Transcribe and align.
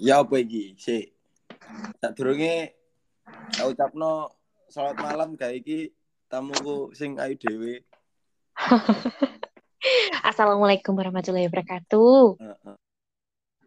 Ya 0.00 0.24
apa 0.24 0.40
iki? 0.40 0.76
Sik. 0.80 1.12
Sadurunge 2.00 2.72
tak 3.52 3.66
ucapno 3.68 4.32
selamat 4.72 4.96
malam 5.00 5.28
gawe 5.36 5.52
iki 5.52 5.92
tamuku 6.32 6.96
sing 6.96 7.20
ayu 7.20 7.36
dhewe. 7.36 7.84
Assalamualaikum 10.28 10.96
warahmatullahi 10.96 11.50
wabarakatuh. 11.50 12.40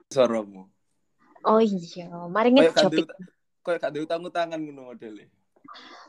Suaramu. 0.10 0.72
Oh 1.46 1.62
iya, 1.62 2.10
mari 2.32 2.56
ngejopik. 2.56 3.06
ada 3.06 3.14
kayak 3.62 3.80
gak 3.82 3.92
ada 3.94 4.00
utang-utangan 4.02 4.58
ngono 4.58 4.94
modele. 4.94 5.30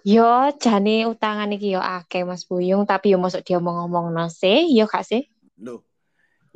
Yo, 0.06 0.52
jane 0.56 1.04
utangan 1.08 1.50
iki 1.52 1.74
yo 1.76 1.82
akeh 1.82 2.22
Mas 2.22 2.46
Buyung, 2.46 2.86
tapi 2.88 3.12
yo 3.12 3.18
mosok 3.18 3.42
dia 3.42 3.58
ngomong 3.58 4.14
sih, 4.32 4.70
yo 4.72 4.86
gak 4.88 5.04
sih? 5.04 5.28
Loh. 5.60 5.82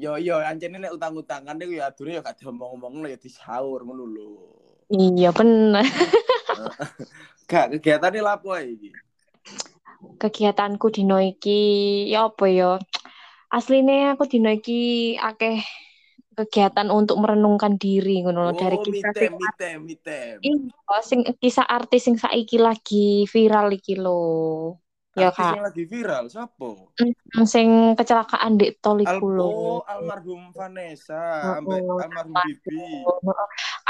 Yo 0.01 0.17
yo 0.17 0.41
ancene 0.41 0.81
nek 0.81 0.97
utang-utangan 0.97 1.53
niku 1.61 1.77
ya 1.77 1.93
adune 1.93 2.17
ya 2.17 2.25
gak 2.25 2.41
diomong-omong 2.41 3.05
ya 3.05 3.21
disaur 3.21 3.85
ngono 3.85 4.09
lho. 4.09 4.29
Iya 4.89 5.29
bener. 5.37 5.85
Gak 7.51 7.77
kegiatane 7.77 8.25
lapo 8.25 8.57
iki? 8.57 8.97
Kegiatanku 10.17 10.89
dino 10.89 11.21
iki 11.21 11.61
ya 12.09 12.33
apa 12.33 12.49
yo? 12.49 12.81
Aslinya 13.53 14.17
aku 14.17 14.25
dino 14.25 14.49
iki 14.49 15.15
akeh 15.21 15.61
kegiatan 16.33 16.89
untuk 16.89 17.21
merenungkan 17.21 17.77
diri 17.77 18.25
ngono 18.25 18.49
lho, 18.49 18.53
dari 18.57 18.81
Oh, 18.81 18.85
kisah 18.87 19.13
mitem, 19.13 19.33
mitem, 19.37 19.79
mitem. 19.85 20.35
Iya, 20.41 20.97
sing 21.05 21.21
kisah 21.37 21.67
artis 21.69 22.09
sing 22.09 22.17
saiki 22.17 22.57
lagi 22.57 23.29
viral 23.29 23.77
iki 23.77 24.01
lho. 24.01 24.81
Ya 25.19 25.35
Kak. 25.35 25.59
yang 25.59 25.67
lagi 25.67 25.85
viral 25.91 26.31
siapa? 26.31 26.91
Sing 27.49 27.97
kecelakaan 27.97 28.61
di 28.61 28.77
tol 28.79 29.01
iku 29.01 29.27
lho. 29.27 29.49
oh, 29.49 29.81
almarhum 29.89 30.53
Vanessa, 30.53 31.59
Oh, 31.65 31.99
almarhum 31.99 32.37
Bibi. 32.37 33.03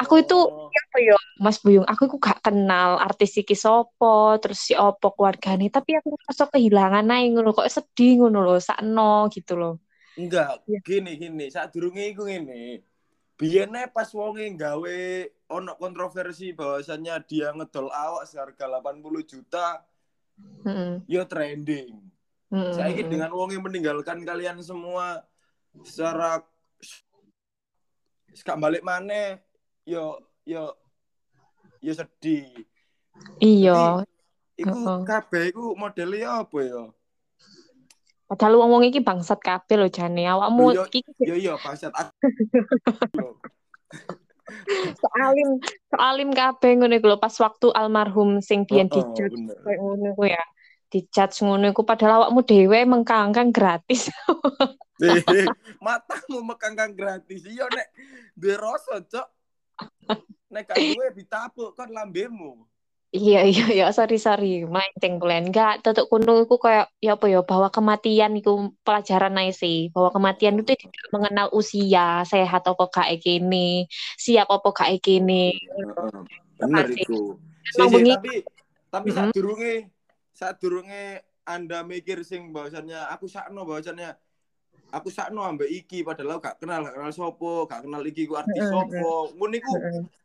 Aku 0.01 0.15
itu 0.23 0.39
Oh, 0.39 0.71
apa 0.71 0.97
ya 1.03 1.17
Mas 1.43 1.59
Buyung, 1.61 1.85
aku 1.85 2.07
iku 2.09 2.17
gak 2.23 2.41
kenal 2.47 2.97
artis 3.03 3.35
iki 3.37 3.53
sopo, 3.59 4.39
terus 4.41 4.63
si 4.65 4.73
opo 4.79 5.13
keluargane, 5.13 5.69
tapi 5.69 5.99
aku 5.99 6.15
rasa 6.25 6.47
kehilangan 6.49 7.05
ae 7.11 7.29
ngono 7.35 7.51
kok 7.53 7.69
sedih 7.69 8.25
ngono 8.25 8.39
lho, 8.47 8.57
sakno 8.63 9.27
gitu 9.35 9.59
loh. 9.61 9.75
enggak, 10.17 10.63
Iya. 10.69 10.79
gini 10.85 11.13
gini, 11.17 11.45
saat 11.51 11.73
durunge 11.75 12.05
iku 12.13 12.25
ngene. 12.29 12.81
Biyen 13.41 13.73
pas 13.89 14.09
wonge 14.13 14.45
gawe 14.53 14.99
ono 15.49 15.73
kontroversi 15.81 16.53
bahwasannya 16.53 17.15
dia 17.25 17.49
ngedol 17.57 17.89
awak 17.89 18.29
seharga 18.29 18.69
80 18.69 19.25
juta, 19.25 19.81
Heeh. 20.67 21.01
yo 21.09 21.23
trending. 21.25 21.97
Heeh, 22.51 22.73
Saiki 22.75 23.03
heeh. 23.07 23.11
dengan 23.11 23.31
wonge 23.33 23.57
meninggalkan 23.57 24.21
kalian 24.27 24.61
semua 24.61 25.25
secara 25.87 26.45
gak 28.41 28.59
balik 28.59 28.83
maneh, 28.83 29.39
yo 29.87 30.19
yo 30.45 30.75
yo 31.81 31.93
sedih. 31.95 32.67
Iya, 33.41 34.05
Iku 34.61 34.77
Heeh. 34.77 34.99
kabeh 35.09 35.43
iku 35.55 35.73
modelnya 35.79 36.45
apa 36.45 36.59
ya? 36.61 36.85
padahal 38.31 38.63
wong-wong 38.63 38.87
iki 38.87 39.03
bangsat 39.03 39.43
kabeh 39.43 39.75
lho 39.75 39.91
jane. 39.91 40.23
Awakmu 40.23 40.71
yo 40.71 40.87
iki 40.87 41.03
yo 41.27 41.35
yo 41.35 41.55
bangsat. 41.59 41.91
soalim 45.01 45.61
soalim 45.91 46.31
kabeh 46.31 46.71
ngono 46.79 46.95
iku 46.97 47.17
pas 47.19 47.35
waktu 47.41 47.69
almarhum 47.75 48.39
sing 48.45 48.69
biyen 48.69 48.89
dijudge 48.91 49.37
bener. 49.37 49.57
kayak 49.65 49.79
ngono 49.81 50.11
ya. 50.25 50.45
Dijudge 50.91 51.43
ngono 51.43 51.71
iku 51.71 51.83
padahal 51.87 52.27
awakmu 52.27 52.41
dhewe 52.43 52.79
mengkangkang 52.87 53.51
gratis. 53.55 54.11
Matamu 55.87 56.45
mekangkang 56.45 56.93
gratis. 56.93 57.47
Iya 57.49 57.67
nek 57.73 57.89
duwe 58.37 58.55
rasa, 58.59 59.01
Cok. 59.01 59.29
Nek 60.51 60.63
gak 60.67 60.77
duwe 60.77 61.07
ditapuk 61.17 61.73
kon 61.73 61.91
lambemu. 61.95 62.70
Iya 63.11 63.43
iya 63.51 63.65
iya. 63.75 63.87
Sorry 63.91 64.17
sorry. 64.23 64.63
Mancing 64.71 65.19
bulan 65.19 65.51
enggak 65.51 65.83
tetuk 65.83 66.07
kuno 66.07 66.47
iku 66.47 66.63
kayak 66.63 66.95
ya 67.03 67.19
apa 67.19 67.27
ya 67.27 67.43
bahwa 67.43 67.69
kematian 67.75 68.39
iku 68.39 68.71
pelajaran 68.87 69.35
ae 69.43 69.51
sih. 69.51 69.91
Bahwa 69.91 70.15
kematian 70.15 70.63
itu 70.63 70.79
tidak 70.79 71.07
mengenal 71.11 71.51
usia 71.51 72.23
sehat 72.23 72.63
apa 72.71 72.85
gak 72.87 73.09
kene 73.19 73.91
siap 74.15 74.47
apa 74.47 74.69
gak 74.71 74.91
kene. 75.03 75.59
Bener 76.63 76.87
iku. 76.95 77.35
Si, 77.67 77.83
si, 77.83 77.91
bengi- 77.91 78.15
tapi 78.15 78.35
tapi 78.91 79.09
Mm-mm. 79.11 79.19
saat 79.19 79.31
durunge 79.35 79.75
saat 80.31 80.57
durunge 80.63 81.23
Anda 81.43 81.83
mikir 81.83 82.23
sing 82.23 82.55
bahwasannya 82.55 83.11
aku 83.11 83.27
sakno 83.27 83.67
bahwasannya 83.67 84.15
aku 84.95 85.11
sakno 85.11 85.43
ambek 85.43 85.67
iki 85.67 86.07
padahal 86.07 86.39
aku 86.39 86.47
gak 86.47 86.57
kenal 86.63 86.87
gak 86.87 86.95
kenal 86.95 87.11
sopo 87.15 87.67
gak 87.67 87.83
kenal 87.87 88.03
iki 88.07 88.27
ku 88.31 88.39
artis 88.39 88.63
sopo 88.71 89.35
mun 89.35 89.51
iku 89.55 89.75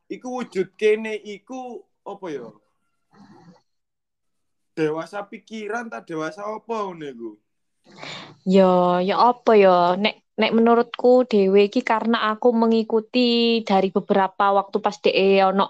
iku 0.10 0.28
wujud 0.42 0.68
kene 0.78 1.18
iku 1.18 1.82
apa 2.06 2.26
ya 2.30 2.46
dewasa 4.76 5.24
pikiran 5.26 5.88
tak 5.88 6.06
dewasa 6.12 6.44
apa 6.44 6.76
ngono 6.86 7.06
iku 7.08 7.32
Ya, 8.46 9.02
ya 9.02 9.16
apa 9.30 9.54
ya? 9.58 9.94
Nek 9.98 10.26
nek 10.36 10.52
menurutku 10.52 11.24
dewe 11.26 11.70
iki 11.72 11.82
karena 11.82 12.34
aku 12.34 12.52
mengikuti 12.52 13.62
dari 13.64 13.90
beberapa 13.90 14.52
waktu 14.52 14.78
pas 14.84 14.98
DE 15.00 15.42
ono 15.46 15.70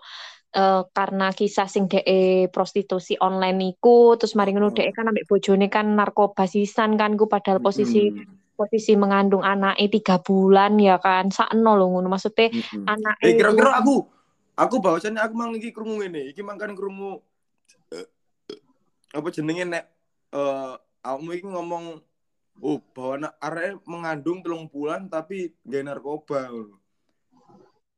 eh, 0.55 0.81
karena 0.89 1.31
kisah 1.35 1.67
sing 1.69 1.85
DE 1.91 2.49
prostitusi 2.49 3.19
online 3.19 3.75
iku 3.75 4.15
terus 4.19 4.33
mari 4.33 4.51
ngono. 4.55 4.71
DE 4.71 4.91
kan 4.95 5.11
ambek 5.11 5.27
bojone 5.27 5.67
kan 5.67 5.91
narkoba 5.93 6.47
sisan 6.47 6.95
kan 6.99 7.19
ku 7.19 7.27
padahal 7.27 7.59
posisi 7.59 8.09
Mm-mm. 8.11 8.55
posisi 8.55 8.95
mengandung 8.95 9.43
anaknya 9.43 9.91
tiga 9.91 10.15
bulan 10.23 10.79
ya 10.79 10.95
kan 10.97 11.29
sakno 11.29 11.75
lho 11.75 11.85
ngono 11.91 12.07
maksudnya 12.07 12.51
Mm-mm. 12.51 12.87
anaknya 12.87 13.27
Eh 13.27 13.35
kira-kira 13.35 13.75
aku 13.75 14.07
aku 14.55 14.75
bahwasannya 14.79 15.19
aku 15.19 15.33
mang 15.35 15.51
iki 15.55 15.75
krungu 15.75 15.99
ngene 15.99 16.31
iki 16.31 16.39
mangkan 16.39 16.71
krungu 16.73 17.19
apa 19.15 19.27
jenenge 19.31 19.63
nek 19.63 19.85
eh 20.35 20.73
awakmu 21.07 21.29
iki 21.31 21.47
ngomong 21.47 22.03
oh 22.63 22.79
bahwa 22.91 23.13
anak 23.19 23.33
arek 23.39 23.71
mengandung 23.87 24.39
telung 24.43 24.65
bulan 24.67 25.07
tapi 25.07 25.55
gak 25.63 25.83
narkoba 25.87 26.51
ngono. 26.51 26.77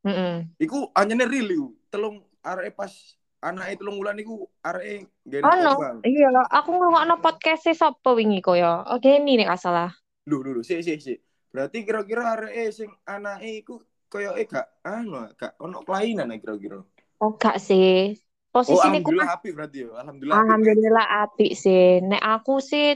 Heeh. 0.05 0.35
Iku 0.61 0.94
anyane 0.94 1.25
real 1.25 1.50
iku. 1.50 1.67
Telung 1.89 2.25
arek 2.41 2.73
pas 2.78 2.94
anake 3.41 3.78
telung 3.81 3.97
bulan 3.97 4.17
iku 4.17 4.45
arek 4.66 5.09
gak 5.25 5.41
Oh 5.45 5.55
no, 5.61 5.73
iya 6.05 6.29
aku 6.50 6.69
ngrungokno 6.73 7.22
podcast 7.22 7.69
e 7.69 7.73
sapa 7.73 8.13
wingi 8.13 8.41
koyo. 8.41 8.85
Oh, 8.85 8.97
Geni 9.01 9.38
nek 9.38 9.57
salah. 9.57 9.94
Lho 10.25 10.41
lho 10.41 10.61
sik 10.61 10.81
sik 10.85 10.99
sik. 11.01 11.19
Berarti 11.53 11.85
kira-kira 11.85 12.38
arek 12.38 12.53
sing 12.73 12.89
anake 13.05 13.66
iku 13.66 13.81
koyoke 14.09 14.45
gak 14.49 14.67
anu 14.85 15.25
gak 15.38 15.53
ono 15.61 15.81
kelainan 15.85 16.34
kira-kira. 16.38 16.81
Oh 17.22 17.34
gak 17.38 17.57
sih. 17.61 18.17
Oh 18.56 18.63
Posisine 18.63 19.03
ku 19.03 19.12
alhamdulillah 19.12 19.30
apik 19.38 19.52
berarti 19.53 19.78
ya. 19.84 19.90
Alhamdulillah. 20.02 20.38
Alhamdulillah 20.40 21.06
apik 21.28 21.52
sih. 21.53 22.00
Nek 22.02 22.24
aku 22.24 22.63
sih 22.63 22.96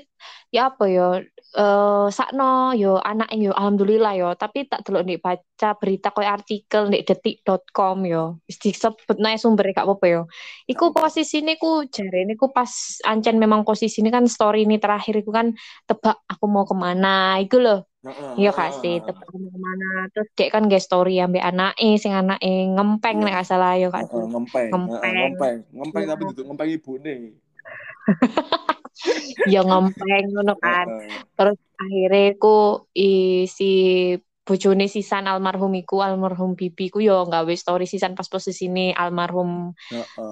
ya 0.49 0.71
apa 0.71 0.85
ya 0.87 1.21
eh 1.51 2.07
sakno 2.07 2.71
yo 2.79 2.95
anaknya 3.03 3.49
yo 3.49 3.51
alhamdulillah 3.51 4.13
yo 4.15 4.29
tapi 4.39 4.71
tak 4.71 4.87
delok 4.87 5.03
nek 5.03 5.19
baca 5.19 5.69
berita 5.75 6.07
koyo 6.15 6.29
artikel 6.31 6.87
nek 6.87 7.03
detik.com 7.03 7.97
yo 8.07 8.39
wis 8.47 8.55
disebut 8.63 9.17
nae 9.19 9.35
sumbernya 9.35 9.83
gak 9.83 9.87
apa-apa 9.91 10.05
yo. 10.07 10.21
Iku 10.71 10.95
posisine 10.95 11.59
ku 11.59 11.83
jarene 11.91 12.39
ku 12.39 12.49
pas 12.55 12.71
ancen 13.03 13.35
memang 13.35 13.67
posisine 13.67 14.07
kan 14.07 14.25
story 14.31 14.63
ini 14.63 14.79
terakhir 14.79 15.19
iku 15.19 15.35
kan 15.35 15.51
tebak 15.83 16.23
aku 16.31 16.45
mau 16.47 16.63
ke 16.63 16.73
mana 16.73 17.37
iku 17.43 17.59
loh. 17.59 17.90
Iya 18.01 18.49
sih 18.81 18.97
aku 18.97 19.37
mau 19.37 19.49
ke 19.53 19.59
mana 19.61 20.09
terus 20.09 20.29
dek 20.33 20.49
kan 20.49 20.65
gak 20.65 20.81
story 20.81 21.21
ambek 21.21 21.45
anake 21.45 22.01
sing 22.01 22.17
anake 22.17 22.49
ngempeng 22.73 23.21
Iya. 23.21 23.25
nek 23.29 23.33
gak 23.37 23.47
salah 23.49 23.77
yo 23.77 23.93
kak. 23.93 24.09
Heeh, 24.09 24.25
ngempeng, 24.25 24.67
Ngempeng. 24.73 25.13
Ngempeng, 25.13 25.57
ngempeng 25.69 26.03
Iya. 26.03 26.09
tapi 26.17 26.21
duduk 26.33 26.45
ngempeng 26.49 26.69
ibune. 26.73 27.15
Ya 29.49 29.61
ngempeng 29.65 30.33
ngono 30.33 30.53
kan. 30.57 30.87
Terus 31.37 31.57
akhirnya 31.77 32.37
ku 32.41 32.85
i, 32.93 33.45
si 33.49 33.69
bojone 34.41 34.89
sisan 34.89 35.29
almarhum 35.29 35.69
iku 35.77 36.01
almarhum 36.01 36.57
bibiku 36.57 36.97
yo 37.01 37.25
nggawe 37.29 37.53
story 37.53 37.85
sisan 37.85 38.17
pas 38.17 38.25
posisi 38.25 38.65
ini 38.65 38.89
almarhum 38.93 39.73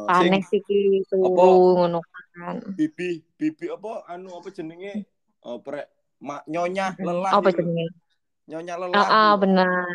Sing 0.09 0.33
iki 0.33 1.05
turu 1.05 1.37
apa? 1.37 1.45
ngono 1.77 1.99
kan 2.33 2.57
bibi, 2.73 3.21
bibi 3.37 3.69
apa 3.69 4.09
anu 4.09 4.33
apa 4.33 4.49
jenenge? 4.49 5.05
Oh, 5.45 5.61
prek 5.61 5.87
mak 6.19 6.43
nyonya 6.45 6.95
lelah. 6.97 7.31
apa 7.31 7.49
lho. 7.49 7.55
jenenge 7.55 7.85
Nyonya 8.45 8.75
lelah. 8.77 8.95
ah 8.95 9.03
ah, 9.03 9.29
iku. 9.29 9.41
benar 9.41 9.87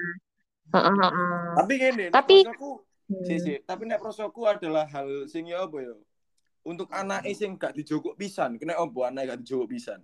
Heeh, 0.64 0.94
heeh. 0.96 1.42
Tapi 1.54 1.72
nek 1.78 2.10
Tapi- 2.10 2.42
prosoku, 2.42 2.70
Hmm. 3.04 3.20
si, 3.20 3.34
si, 3.36 3.52
tapi 3.60 3.82
nek 3.84 4.00
prosoku 4.00 4.40
adalah 4.42 4.88
hal 4.88 5.28
sing 5.28 5.44
ya 5.44 5.62
apa 5.62 5.76
ya? 5.78 5.92
Untuk 6.64 6.88
anak 6.88 7.28
sing 7.30 7.54
gak 7.54 7.76
dijogok 7.76 8.16
pisan, 8.16 8.56
kena 8.56 8.80
opo 8.80 9.04
anak 9.04 9.28
gak 9.28 9.40
dijogok 9.44 9.68
pisan. 9.68 10.00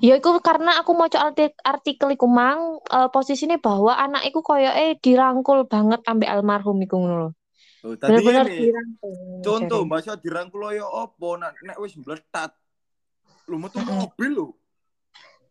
Ya 0.00 0.16
iku 0.16 0.40
karena 0.40 0.80
aku 0.80 0.92
mau 0.92 1.04
artik 1.06 1.56
artikel 1.60 2.08
iku 2.10 2.24
mang 2.24 2.80
eh, 2.82 3.08
posisinya 3.08 3.56
bahwa 3.56 3.92
anak 3.94 4.24
iku 4.24 4.40
koyo 4.40 4.68
eh 4.68 4.96
dirangkul 4.96 5.64
banget 5.64 6.00
ambek 6.04 6.28
almarhum 6.28 6.80
iku 6.80 6.96
ngono 6.96 7.16
lho. 7.16 7.30
Oh, 7.84 7.92
tadi 7.94 8.16
Bener-bener 8.16 8.46
ini 8.48 8.72
dirangkul. 8.72 9.12
contoh 9.44 9.80
bahasa 9.84 10.16
dirangkul 10.16 10.72
ya 10.72 10.88
opo 10.88 11.36
nek 11.36 11.76
wis 11.78 11.94
mbletat. 11.94 12.56
Lu 13.44 13.60
metu 13.60 13.76
mobil 13.80 14.32
lho. 14.32 14.48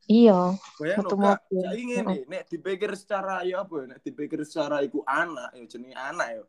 Iya, 0.04 0.60
Bayang 0.76 1.00
metu 1.00 1.16
no, 1.16 1.24
mobil. 1.32 1.64
saiki 1.64 1.84
ngene, 1.88 2.16
nek 2.28 2.44
dipikir 2.52 2.92
secara 3.00 3.40
ya 3.48 3.64
apa 3.64 3.74
ya, 3.80 3.86
nek 3.96 4.00
dipikir 4.04 4.40
secara 4.44 4.84
iku 4.84 5.00
anak 5.08 5.56
ya 5.56 5.64
jenenge 5.64 5.96
anak 5.96 6.28
ya. 6.28 6.44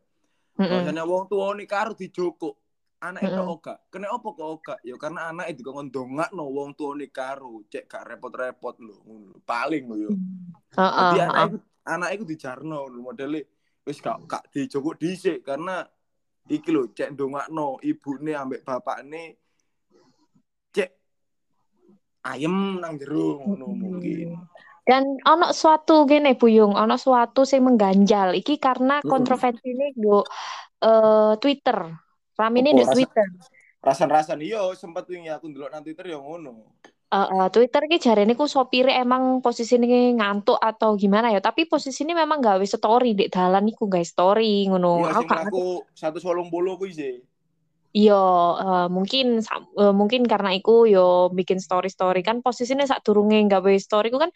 Heeh. 0.58 0.70
Bahasane 0.70 1.02
wong 1.06 1.30
tuwa 1.30 1.54
ni 1.54 1.64
karo 1.66 1.94
dijoko. 1.94 2.58
Anak 3.04 3.20
itu 3.20 3.36
Mm-mm. 3.36 3.52
oga. 3.52 3.74
Kena 3.92 4.16
apa 4.16 4.28
kok 4.32 4.48
oga? 4.48 4.74
Ya 4.80 4.96
karena 4.96 5.28
anak 5.28 5.52
itu 5.52 5.60
kok 5.60 5.76
ndongakno 5.76 6.44
wong 6.48 6.72
tuwa 6.72 6.96
ni 6.96 7.06
karo, 7.12 7.60
cek 7.68 7.84
gak 7.84 8.04
repot-repot 8.08 8.80
lho. 8.80 8.96
Paling 9.44 9.84
ya. 9.92 10.10
Heeh, 10.72 11.08
Jadi 11.12 11.18
anak 11.20 11.36
heeh. 11.36 11.48
itu 11.52 11.58
anak 11.84 12.10
itu 12.16 12.24
dijarno 12.24 12.88
modele 12.96 13.40
wis 13.84 14.00
gak 14.00 14.24
gak 14.24 14.44
dijoko 14.48 14.96
dhisik 14.96 15.44
karena 15.44 15.84
iki 16.48 16.72
lho 16.72 16.88
cek 16.96 17.12
ndongakno 17.12 17.76
ibune 17.84 18.32
ambek 18.32 18.64
bapakne 18.64 19.36
cek 19.36 19.43
ayem 22.24 22.80
nang 22.80 22.96
jero 22.96 23.44
ngono 23.44 23.66
mungkin. 23.76 24.40
Dan 24.84 25.16
ono 25.24 25.52
suatu 25.56 26.04
gini 26.04 26.36
Buyung, 26.36 26.76
ono 26.76 27.00
suatu 27.00 27.48
sing 27.48 27.64
mengganjal. 27.64 28.36
Iki 28.36 28.60
karena 28.60 29.00
Mm-mm. 29.00 29.08
kontroversi 29.08 29.72
ini 29.72 29.96
go 29.96 30.24
eh, 30.84 31.34
Twitter. 31.40 31.78
Rame 32.34 32.56
ini 32.60 32.76
di 32.76 32.84
Twitter. 32.84 33.24
Rasan-rasan 33.80 34.40
iya 34.40 34.64
sempat 34.76 35.08
wingi 35.08 35.32
aku 35.32 35.48
ndelok 35.48 35.70
nang 35.72 35.84
Twitter 35.84 36.12
ya 36.12 36.20
ngono. 36.20 36.76
Eh, 37.08 37.16
eh, 37.16 37.48
Twitter 37.48 37.82
ki 37.88 37.96
jarene 38.00 38.36
ku 38.36 38.44
sopire 38.44 38.92
emang 38.96 39.40
posisine 39.40 39.88
ngantuk 40.16 40.60
atau 40.60 41.00
gimana 41.00 41.32
ya. 41.32 41.40
Tapi 41.40 41.64
posisinya 41.64 42.12
memang 42.20 42.44
gawe 42.44 42.64
story 42.64 43.16
di 43.16 43.32
dalan 43.32 43.64
iku 43.72 43.88
gawe 43.88 44.04
story 44.04 44.68
ngono. 44.68 45.00
Iya 45.00 45.16
Aku 45.16 45.20
sing 45.20 45.28
gak 45.28 45.42
mlaku 45.48 45.66
180 45.96 46.80
kuwi 46.80 46.92
sih. 46.92 47.14
Iya, 47.94 48.14
eh, 48.62 48.86
mungkin 48.90 49.26
sam- 49.46 49.70
eh, 49.78 49.94
mungkin 49.94 50.26
karena 50.26 50.50
iku 50.58 50.82
yo 50.90 51.30
bikin 51.30 51.62
story-story 51.62 52.26
kan 52.26 52.42
posisinya 52.42 52.82
saat 52.90 53.06
durunge 53.06 53.38
gawe 53.46 53.72
story 53.78 54.10
ku 54.10 54.18
kan 54.18 54.32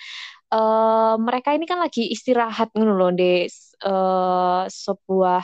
eh 0.55 1.15
mereka 1.27 1.49
ini 1.57 1.67
kan 1.71 1.79
lagi 1.85 2.07
istirahat 2.15 2.71
ngono 2.77 2.93
loh 3.01 3.11
di 3.11 3.51
eh 3.87 4.63
sebuah 4.85 5.43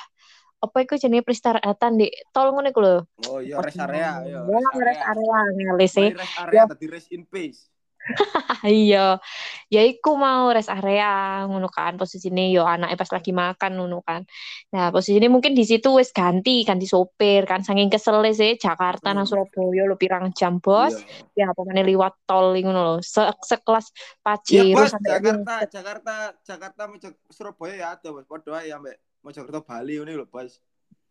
apa 0.64 0.76
iku 0.86 0.94
jenenge 0.96 1.26
peristirahatan 1.26 1.92
di 2.00 2.06
tol 2.32 2.54
ngono 2.54 2.68
iku 2.72 2.80
lho. 2.86 2.96
Oh 3.28 3.38
iya 3.42 3.58
rest 3.60 3.82
area 3.82 4.10
ya. 4.24 4.40
Ya, 4.48 4.70
rest 4.86 5.02
area 5.10 5.36
ngelis 5.58 5.90
sih. 5.92 6.08
Mari 6.08 6.18
rest 6.22 6.36
area 6.40 6.62
tadi 6.70 6.84
rest 6.88 7.08
in 7.12 7.22
peace. 7.28 7.73
Iya. 8.64 9.20
Ya 9.68 9.82
iku 9.84 10.16
mau 10.16 10.48
rest 10.52 10.68
area 10.72 11.44
ngono 11.48 11.68
kan 11.68 11.96
posisine 11.96 12.48
yo 12.52 12.64
anaknya 12.64 12.96
pas 12.96 13.10
lagi 13.12 13.32
makan 13.32 13.76
ngono 13.76 14.00
kan. 14.04 14.24
Nah, 14.72 14.88
posisinya 14.88 15.28
mungkin 15.28 15.52
di 15.56 15.64
situ 15.64 15.92
wis 15.96 16.12
ganti 16.12 16.64
ganti 16.64 16.84
sopir 16.88 17.44
kan 17.48 17.60
saking 17.64 17.88
kesel 17.92 18.20
sih 18.32 18.56
Jakarta 18.56 19.12
nang 19.12 19.24
Hmm. 19.24 19.48
Surabaya 19.48 19.82
lo 19.88 19.96
pirang 19.96 20.32
jam 20.36 20.60
bos. 20.60 20.96
Iya. 21.36 21.52
Ya 21.52 21.56
meneh 21.56 21.84
liwat 21.84 22.12
tol 22.28 22.52
ngono 22.56 22.80
lho. 22.84 22.94
Se 23.04 23.24
sekelas 23.44 23.92
Pajero 24.20 24.76
bos, 24.76 24.88
sampai 24.92 25.10
Jakarta, 25.12 25.54
Jakarta, 25.68 26.14
Jakarta, 26.44 26.82
Mojo- 26.88 27.18
Surabaya 27.32 27.74
ya 27.76 27.86
ada 27.96 28.08
bos. 28.12 28.24
Podo 28.28 28.52
ae 28.56 28.72
ambek 28.72 28.96
Mojokerto 29.24 29.60
Bali 29.64 29.96
ini 30.00 30.12
lho 30.12 30.24
bos. 30.28 30.60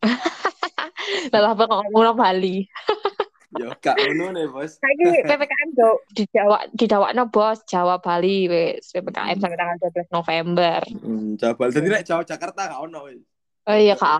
Lah 1.32 1.52
apa 1.52 1.62
kok 1.68 1.78
ngomong 1.90 2.16
Bali. 2.16 2.64
Ya 3.54 3.70
gak 3.78 3.96
ngono 3.96 4.34
nih 4.34 4.46
bos. 4.50 4.82
Saiki 4.82 5.22
PPKM 5.22 5.70
do 5.78 6.02
di 6.10 6.24
Jawa 6.26 6.58
di 6.74 6.84
Dawakno 6.90 7.30
bos 7.30 7.62
Jawa 7.70 8.02
Bali 8.02 8.50
wis 8.50 8.90
PPKM 8.90 9.38
sampai 9.38 9.58
tanggal 9.58 9.76
12 9.78 10.10
November. 10.10 10.80
Hmm, 10.98 11.38
Jawa 11.38 11.70
Jadi 11.70 11.86
nek 11.86 12.02
Jawa 12.02 12.22
Jakarta 12.26 12.60
gak 12.66 12.82
ono 12.82 12.98
wis. 13.06 13.22
Oh 13.70 13.78
iya 13.78 13.94
Kak. 13.94 14.18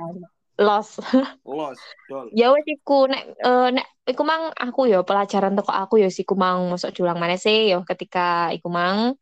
Los. 0.55 1.03
Los, 1.59 1.81
dol. 2.07 2.31
Ya 2.31 2.55
wis 2.55 2.63
iku 2.71 3.11
nek 3.11 3.23
eh, 3.43 3.69
nek 3.75 3.87
iku 4.07 4.23
mang 4.23 4.55
aku 4.55 4.87
ya 4.87 5.03
pelajaran 5.03 5.59
teko 5.59 5.75
aku 5.75 5.99
ya 5.99 6.09
siku 6.15 6.39
mang 6.39 6.71
mosok 6.71 6.95
julang 6.95 7.19
mana 7.19 7.35
sih 7.35 7.75
ya 7.75 7.83
ketika 7.83 8.55
iku 8.55 8.71
mang 8.71 9.19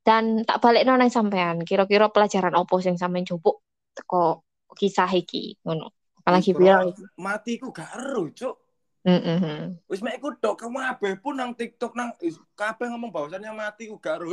dan 0.00 0.48
tak 0.48 0.64
balik 0.64 0.88
nang 0.88 1.12
sampean 1.12 1.60
kira-kira 1.60 2.08
pelajaran 2.08 2.56
opo 2.56 2.80
sing 2.80 2.96
sampean 2.96 3.28
jupuk 3.28 3.60
teko 3.92 4.48
kisah 4.72 5.10
iki 5.12 5.60
ngono. 5.60 5.92
Apalagi 6.20 6.52
iki. 6.52 7.04
Mati 7.16 7.56
ku 7.56 7.72
gak 7.72 7.96
ero, 7.96 8.28
Cuk. 8.32 8.56
Heeh. 9.00 9.80
Wis 9.88 10.04
mek 10.04 10.20
iku 10.20 10.36
tok 10.36 10.60
kabeh 10.60 11.16
pun 11.16 11.40
nang 11.40 11.56
TikTok 11.56 11.96
nang 11.96 12.12
kabeh 12.52 12.86
ngomong 12.92 13.08
bahwasannya 13.08 13.52
mati 13.56 13.88
ku 13.88 13.96
gak 13.96 14.20
ero. 14.20 14.28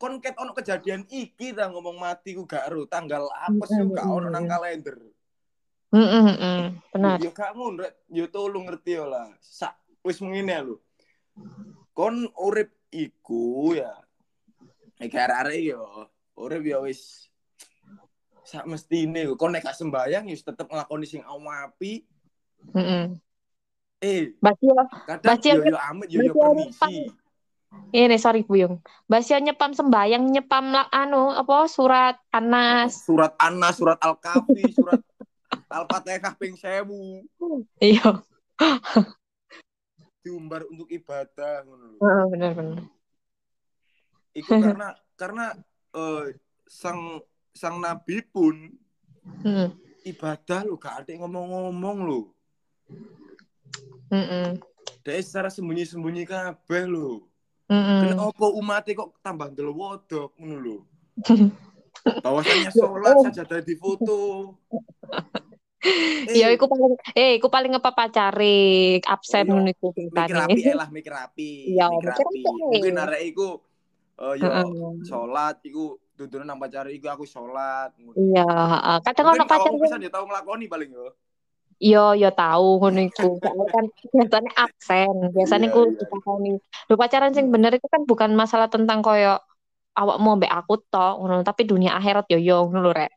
Kon 0.00 0.16
ket 0.18 0.34
ono 0.40 0.56
kejadian 0.56 1.04
iki 1.12 1.52
ta 1.52 1.68
ngomong 1.68 2.00
mati 2.00 2.32
ku 2.32 2.48
gak 2.48 2.72
ero. 2.72 2.88
Tanggal 2.88 3.28
apa 3.28 3.64
sih 3.68 3.84
gak 3.92 4.08
ono 4.08 4.32
nang 4.32 4.48
kalender. 4.48 4.96
Heeh, 5.92 6.22
heeh. 6.24 6.60
Benar. 6.88 7.20
Yo 7.20 7.30
gak 7.36 7.52
ngono, 7.52 7.84
yo 8.08 8.24
tolong 8.32 8.64
ngerti 8.64 8.96
yo 8.96 9.04
lah. 9.04 9.28
Sak 9.44 9.76
wis 10.00 10.24
ngene 10.24 10.56
lho. 10.64 10.80
Kon 11.92 12.32
urip 12.40 12.72
iku 12.88 13.76
ya. 13.76 13.92
Iki 14.96 15.16
arek-arek 15.20 15.60
yo 15.60 16.08
urip 16.40 16.64
yo 16.64 16.88
wis 16.88 17.28
sak 18.48 18.64
mestine. 18.64 19.28
Kon 19.36 19.52
nek 19.52 19.68
gak 19.68 19.76
sembayang 19.76 20.32
yo 20.32 20.36
tetep 20.40 20.64
nglakoni 20.64 21.04
sing 21.04 21.20
api. 21.28 22.08
Heeh. 22.72 23.20
Eh, 24.02 24.34
Basi 24.42 24.66
yo 24.66 24.74
kadang 25.06 25.22
Berarti 25.22 25.46
yo 25.54 25.62
yo 25.62 25.78
amit 25.78 26.10
yo 26.10 26.34
permisi. 26.34 27.06
Ini 27.92 28.16
sorry 28.20 28.42
Buyung. 28.44 28.82
Basio 29.08 29.38
nyepam 29.38 29.72
sembayang 29.72 30.28
nyepam 30.28 30.74
lah 30.74 30.90
anu 30.92 31.30
apa 31.32 31.70
surat 31.70 32.18
Anas. 32.34 33.06
Surat 33.06 33.32
Anas, 33.40 33.80
surat 33.80 33.96
Al-Kahfi, 34.02 34.74
surat 34.76 35.00
Al-Fatihah 35.72 36.34
ping 36.36 36.58
1000 36.58 37.24
Iya. 37.80 38.20
diumbar 40.22 40.62
untuk 40.70 40.86
ibadah 40.86 41.66
ngono 41.66 41.84
lho. 41.96 41.98
Heeh, 41.98 42.24
bener 42.30 42.50
bener. 42.54 42.78
Iku 44.32 44.52
karena 44.54 44.88
karena 45.18 45.46
eh, 45.94 46.24
sang 46.66 47.18
sang 47.52 47.82
nabi 47.82 48.22
pun 48.22 48.54
Heeh. 49.42 49.68
ibadah 50.06 50.62
lo 50.62 50.78
gak 50.78 51.02
ada 51.06 51.12
ngomong-ngomong 51.18 51.98
lo. 52.06 52.20
Heeh. 54.12 54.60
Dia 55.02 55.18
secara 55.24 55.48
sembunyi-sembunyi 55.48 56.28
kabeh 56.28 56.84
lo. 56.84 57.24
Heeh. 57.72 58.00
Kenapa 58.12 58.46
umatnya 58.52 58.92
kok 59.00 59.16
tambah 59.24 59.48
ndelwodok 59.50 60.36
ngono 60.36 60.56
lo. 60.60 60.78
Bahwasannya 62.24 62.70
sholat 62.70 63.16
saja 63.24 63.42
dari 63.48 63.74
foto. 63.74 64.20
Ya 66.30 66.54
iku 66.54 66.70
paling 66.70 66.94
eh 67.18 67.42
iku 67.42 67.50
paling 67.50 67.74
apa 67.74 67.90
pacare 67.90 69.02
absen 69.02 69.42
iya. 69.42 69.50
ngono 69.50 69.68
iku 69.74 69.90
mikir 69.90 70.34
rapi 70.38 70.60
eh 70.62 70.74
lah 70.78 70.88
mikir 70.94 71.10
rapi. 71.10 71.50
Iya, 71.74 71.90
mikir 71.98 72.10
rapi. 72.14 72.42
Mungkin 72.70 73.02
arek 73.02 73.22
iku 73.34 73.48
eh 74.22 74.34
yo 74.38 74.46
Heeh. 74.46 75.02
sholat 75.02 75.58
iku 75.66 75.98
duduran 76.14 76.46
nang 76.46 76.62
pacar 76.62 76.86
iku 76.86 77.10
aku 77.10 77.26
sholat. 77.26 77.90
Iya, 78.14 78.46
kadang 79.02 79.34
ono 79.34 79.44
pacar 79.50 79.74
bisa 79.74 79.98
dia 79.98 80.14
tahu 80.14 80.30
ngelakoni 80.30 80.70
paling 80.70 80.94
yo. 80.94 81.10
Yo 81.78 82.12
yo 82.18 82.30
tahu 82.34 82.80
ngono 82.82 83.00
iku. 83.08 83.38
Kan 83.42 83.84
biasanya 84.12 84.52
absen, 84.56 85.14
biasanya 85.32 85.68
Iya, 85.70 85.74
ku 85.74 85.80
iya. 85.88 85.96
ditakoni. 86.00 86.52
Lho 86.60 86.94
pacaran 86.98 87.32
sing 87.32 87.48
bener 87.48 87.76
itu 87.76 87.88
kan 87.88 88.02
bukan 88.04 88.34
masalah 88.36 88.68
tentang 88.68 89.00
koyo 89.00 89.40
awakmu 89.92 90.40
ambek 90.40 90.52
aku 90.52 90.80
tok 90.88 91.20
ngono, 91.20 91.44
tapi 91.44 91.68
dunia 91.68 91.96
akhirat 91.96 92.28
yo 92.32 92.38
yo 92.40 92.56
ngono 92.68 92.90
lho 92.90 92.92
rek. 92.92 93.12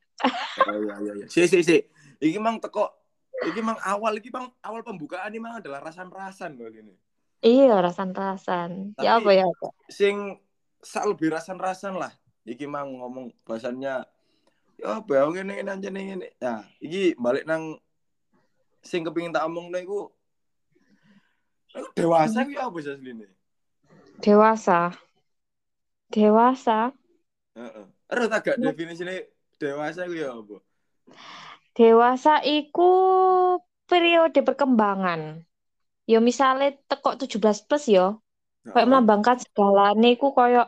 Oh 0.67 0.77
iya 0.79 0.95
iya 1.03 1.13
iya. 1.23 1.25
Si 1.27 1.43
si 1.47 1.59
si. 1.63 1.77
Iki 2.23 2.39
mang 2.39 2.63
teko 2.63 2.87
iki 3.43 3.59
mang 3.59 3.75
awal 3.83 4.15
iki 4.19 4.31
mang 4.31 4.47
awal 4.63 4.79
pembukaan 4.83 5.31
ini 5.31 5.43
mang 5.43 5.59
adalah 5.59 5.83
rasan-rasan 5.83 6.55
loh 6.55 6.71
ini. 6.71 6.95
Iya, 7.43 7.77
rasan-rasan. 7.83 8.95
Ya 8.97 9.19
apa 9.19 9.29
ya 9.35 9.45
apa? 9.45 9.69
Sing 9.91 10.39
sak 10.81 11.05
lebih 11.05 11.35
rasan-rasan 11.35 11.99
lah. 11.99 12.15
Iki 12.47 12.65
mang 12.65 12.95
ngomong 12.95 13.33
bahasannya 13.43 14.07
ya 14.75 14.87
apa 14.99 15.11
ya 15.11 15.23
ngene 15.31 15.51
ngene 15.59 15.71
aja 15.71 15.89
ngene. 15.91 16.27
Nah, 16.39 16.63
iki 16.79 17.15
balik 17.19 17.43
nang 17.47 17.79
sing 18.85 19.01
kepengin 19.01 19.33
tak 19.33 19.49
omong 19.49 19.73
iku 19.73 20.13
Iku 21.75 21.91
dewasa 21.91 22.47
iki 22.47 22.55
apa 22.55 22.77
sih 22.79 22.91
asline? 22.95 23.27
Dewasa. 24.23 24.95
Dewasa. 26.07 26.95
Heeh. 27.59 27.85
Ero 28.07 28.23
tak 28.31 28.47
gak 28.47 28.57
definisine 28.63 29.27
dewasa 29.59 30.07
iku 30.07 30.15
ya 30.15 30.31
apa? 30.31 30.63
Dewasa 31.75 32.39
iku 32.47 32.91
periode 33.91 34.39
perkembangan. 34.39 35.43
Yo 36.07 36.23
misalnya 36.23 36.79
teko 36.87 37.19
17 37.19 37.67
plus 37.67 37.91
yo, 37.91 38.23
kayak 38.63 38.71
Heeh. 38.71 38.87
melambangkan 38.87 39.41
segalane 39.41 40.15
iku 40.15 40.31
koyo 40.31 40.63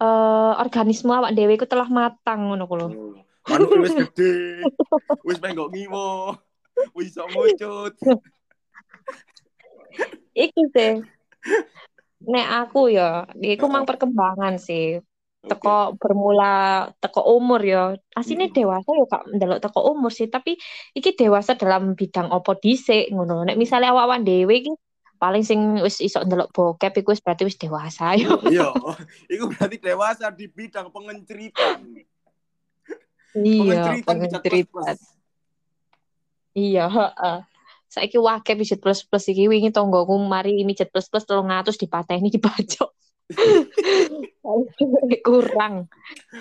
eh 0.00 0.52
organisme 0.62 1.10
awak 1.10 1.34
dhewe 1.34 1.58
iku 1.58 1.66
telah 1.66 1.90
matang 1.90 2.54
ngono 2.54 2.64
ku 2.70 2.74
lho. 2.78 2.88
Oh, 2.94 3.18
Manuk 3.50 3.82
wis 3.82 3.98
gede. 3.98 4.62
Wis 5.26 5.42
pengen 5.42 5.66
ngiwo. 5.66 6.38
Wis 6.96 7.12
iso 7.12 7.24
mucut. 7.30 7.94
Iki 10.34 10.62
sih. 10.74 10.92
Nek 12.20 12.46
aku 12.66 12.92
ya, 12.92 13.24
iku 13.34 13.66
mang 13.66 13.88
perkembangan 13.88 14.60
sih. 14.60 15.00
Teko 15.40 15.96
bermula 15.96 16.88
teko 17.00 17.24
umur 17.32 17.64
ya. 17.64 17.96
Asine 18.12 18.52
Hmm. 18.52 18.54
dewasa 18.54 18.90
ya 18.92 19.04
gak 19.08 19.24
ndelok 19.32 19.60
teko 19.64 19.80
umur 19.88 20.12
sih, 20.12 20.28
tapi 20.28 20.60
iki 20.92 21.16
dewasa 21.16 21.56
dalam 21.56 21.96
bidang 21.96 22.28
opo 22.28 22.52
dhisik 22.60 23.08
ngono. 23.08 23.48
Nek 23.48 23.56
misalnya 23.56 23.96
awak-awak 23.96 24.20
dhewe 24.20 24.54
iki 24.60 24.72
paling 25.16 25.44
sing 25.44 25.80
wis 25.80 26.00
iso 26.00 26.20
ndelok 26.24 26.52
bokep 26.52 27.00
iku 27.00 27.16
wis 27.16 27.24
berarti 27.24 27.48
wis 27.48 27.56
dewasa 27.56 28.12
yo. 28.20 28.36
Iya, 28.52 28.68
itu 29.32 29.48
berarti 29.48 29.76
dewasa 29.80 30.28
di 30.28 30.44
bidang 30.44 30.92
pengenceritan. 30.92 31.88
Iya, 33.30 33.96
Pengenceritan 33.96 34.16
di 34.20 34.26
chat 34.28 34.42
plus 34.44 34.64
plus. 34.68 34.84
pengeceritan. 34.84 34.96
Iya, 36.60 36.84
heeh. 36.92 37.38
Saiki 37.90 38.18
wakil 38.22 38.54
pijet 38.60 38.78
plus 38.78 39.02
plus 39.02 39.24
iki 39.26 39.50
wingi 39.50 39.74
tonggoku 39.74 40.14
mari 40.20 40.62
mijet 40.62 40.92
plus 40.92 41.10
plus 41.10 41.26
300 41.26 41.74
dipateni 41.74 42.28
dibajok. 42.30 42.90
Kurang. 45.26 45.86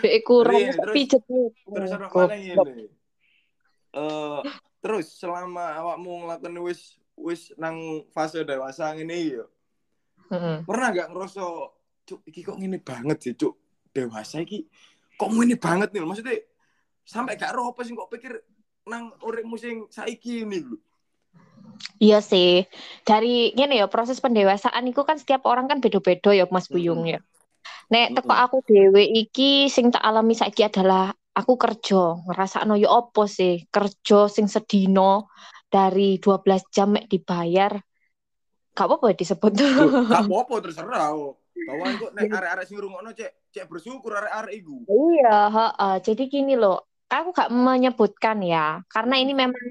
Dek 0.02 0.26
kurang 0.26 0.62
Iya, 0.62 0.74
pijet 0.90 1.22
Terus 1.66 1.90
mana 1.94 2.36
ini? 2.38 2.90
Eh, 3.90 4.42
terus 4.82 5.18
selama 5.18 5.74
awakmu 5.82 6.26
ngelakuin 6.26 6.58
wis 6.62 7.02
wis 7.18 7.42
nang 7.58 8.06
fase 8.14 8.46
dewasa 8.46 8.94
ngene 8.94 9.18
yo. 9.26 9.46
Heeh. 10.30 10.62
Pernah 10.66 10.88
gak 10.94 11.10
ngerasa 11.10 11.44
cuk 12.06 12.20
iki 12.30 12.46
kok 12.46 12.58
ngene 12.62 12.78
banget 12.82 13.18
sih 13.22 13.34
cuk. 13.34 13.58
Dewasa 13.90 14.42
iki 14.46 14.70
kok 15.18 15.30
ngene 15.34 15.58
banget 15.58 15.90
nih 15.94 16.02
maksudnya 16.06 16.38
sampai 17.02 17.38
gak 17.38 17.54
roh 17.58 17.74
apa 17.74 17.82
sih 17.82 17.98
kok 17.98 18.10
pikir 18.14 18.38
nang 18.90 19.14
uripmu 19.22 19.56
sing 19.56 19.86
saiki 19.94 20.44
ini 20.44 20.58
lho. 20.66 20.78
Iya 22.02 22.20
sih. 22.20 22.68
Dari 23.08 23.56
gini 23.56 23.80
ya 23.80 23.88
proses 23.88 24.20
pendewasaan 24.20 24.84
itu 24.90 25.02
kan 25.08 25.16
setiap 25.16 25.48
orang 25.48 25.70
kan 25.72 25.80
beda-beda 25.80 26.36
ya 26.36 26.46
Mas 26.52 26.68
Buyung 26.68 27.08
ya. 27.08 27.20
Nek 27.90 28.20
teko 28.20 28.34
aku 28.34 28.58
dhewe 28.68 29.04
iki 29.06 29.72
sing 29.72 29.90
tak 29.94 30.04
alami 30.04 30.36
saiki 30.36 30.68
adalah 30.68 31.10
aku 31.34 31.56
kerja, 31.56 32.20
ngrasakno 32.28 32.76
ya 32.76 32.90
opo 32.92 33.26
sih? 33.26 33.64
Kerja 33.72 34.28
sing 34.28 34.46
sedino 34.52 35.32
dari 35.72 36.20
12 36.20 36.68
jam 36.74 36.94
mek 36.98 37.08
dibayar. 37.08 37.78
Gak 38.76 38.86
apa-apa 38.86 39.12
disebut. 39.16 39.52
Loh, 39.60 40.08
Gak 40.08 40.24
apa-apa 40.28 40.56
terserah. 40.64 41.12
oh. 41.16 41.40
Bawaan 41.60 42.00
kok 42.00 42.12
nek 42.16 42.32
arek-arek 42.32 42.66
sing 42.66 42.76
ngrungokno 42.80 43.12
cek 43.12 43.32
cek 43.52 43.66
bersyukur 43.68 44.12
arek-arek 44.16 44.54
iku. 44.56 44.78
Iya, 44.88 45.38
heeh. 45.52 45.96
Jadi 46.06 46.24
gini 46.32 46.54
loh, 46.56 46.89
aku 47.10 47.30
gak 47.34 47.50
menyebutkan 47.50 48.38
ya, 48.46 48.86
karena 48.86 49.18
ini 49.18 49.34
memang 49.34 49.66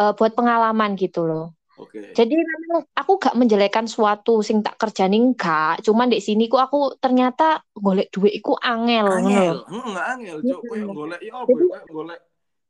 eh, 0.00 0.12
buat 0.16 0.32
pengalaman 0.32 0.96
gitu 0.96 1.28
loh. 1.28 1.52
Oke. 1.78 2.10
Jadi 2.10 2.34
memang 2.34 2.82
aku 2.90 3.12
gak 3.22 3.38
menjelekkan 3.38 3.86
suatu 3.86 4.42
sing 4.42 4.64
tak 4.64 4.74
kerjani 4.80 5.20
enggak, 5.20 5.84
cuman 5.86 6.10
di 6.10 6.18
sini 6.18 6.48
ku 6.50 6.58
aku 6.58 6.96
ternyata 6.98 7.62
golek 7.76 8.10
duit 8.10 8.34
iku 8.34 8.58
angel 8.58 9.06
Angel, 9.06 9.56
heeh 9.68 9.84
nggak 9.94 10.06
angel, 10.16 10.36
cuk. 10.42 10.60
Koyo 10.66 10.84
Mm-mm. 10.90 10.98
golek 10.98 11.20
ya 11.22 11.32
apa? 11.38 11.46
Koyo 11.46 11.68
golek 11.86 12.20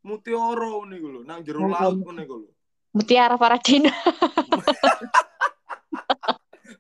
mutiara 0.05 0.73
niku 0.91 1.07
lho, 1.09 1.21
nang 1.25 1.41
jero 1.47 1.65
Mm-mm. 1.65 1.73
laut 1.73 1.97
ngono 2.05 2.21
iku 2.21 2.35
lho. 2.45 2.51
Mutiara 2.93 3.37
Paradina. 3.41 3.93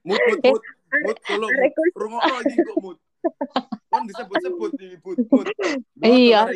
Mut 0.04 0.20
mut 0.24 0.40
mut 0.44 0.62
mut 1.04 1.18
ku- 1.24 1.92
rungokno 1.96 2.36
iki 2.44 2.56
kok 2.64 2.76
mut. 2.80 2.98
Kan 3.88 4.02
disebut-sebut 4.08 4.72
iki 4.76 4.96
mut 5.04 5.18
mut. 5.32 5.46
Iya. 6.04 6.48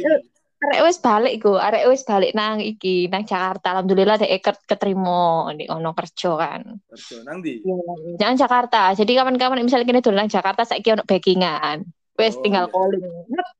Arek 0.62 0.80
wis 0.86 0.98
balik 1.02 1.42
ku, 1.42 1.58
arek 1.58 1.90
wis 1.90 2.06
balik 2.06 2.38
nang 2.38 2.62
iki 2.62 3.10
nang 3.10 3.26
Jakarta. 3.26 3.74
Alhamdulillah 3.74 4.14
dek 4.14 4.30
ket 4.38 4.62
keterima 4.62 5.50
di 5.58 5.66
ono 5.66 5.90
kerja 5.90 6.38
kan. 6.38 6.62
Kerja 6.86 7.18
nang 7.26 7.42
ndi? 7.42 7.66
Iya, 7.66 7.74
Jangan 8.22 8.36
Jakarta. 8.38 8.94
Jadi 8.94 9.10
kapan-kapan 9.18 9.66
misalnya 9.66 9.90
kene 9.90 9.98
dolan 9.98 10.22
nang 10.22 10.30
Jakarta 10.30 10.62
saiki 10.62 10.94
ono 10.94 11.02
backingan. 11.02 11.82
Wes 12.14 12.38
Oh, 12.38 12.42
tinggal 12.46 12.70
iya. 12.70 12.74
calling. 12.78 13.02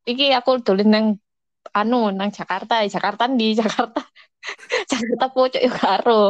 Iki 0.07 0.27
aku 0.31 0.51
dolan 0.63 0.89
nang 0.95 1.07
anu 1.75 2.15
nang 2.15 2.31
Jakarta, 2.31 2.87
Jakarta 2.87 3.27
di 3.27 3.51
Jakarta. 3.61 3.99
Jakarta 4.87 5.27
pojok 5.35 5.59
yo 5.63 5.71
karo. 5.75 6.23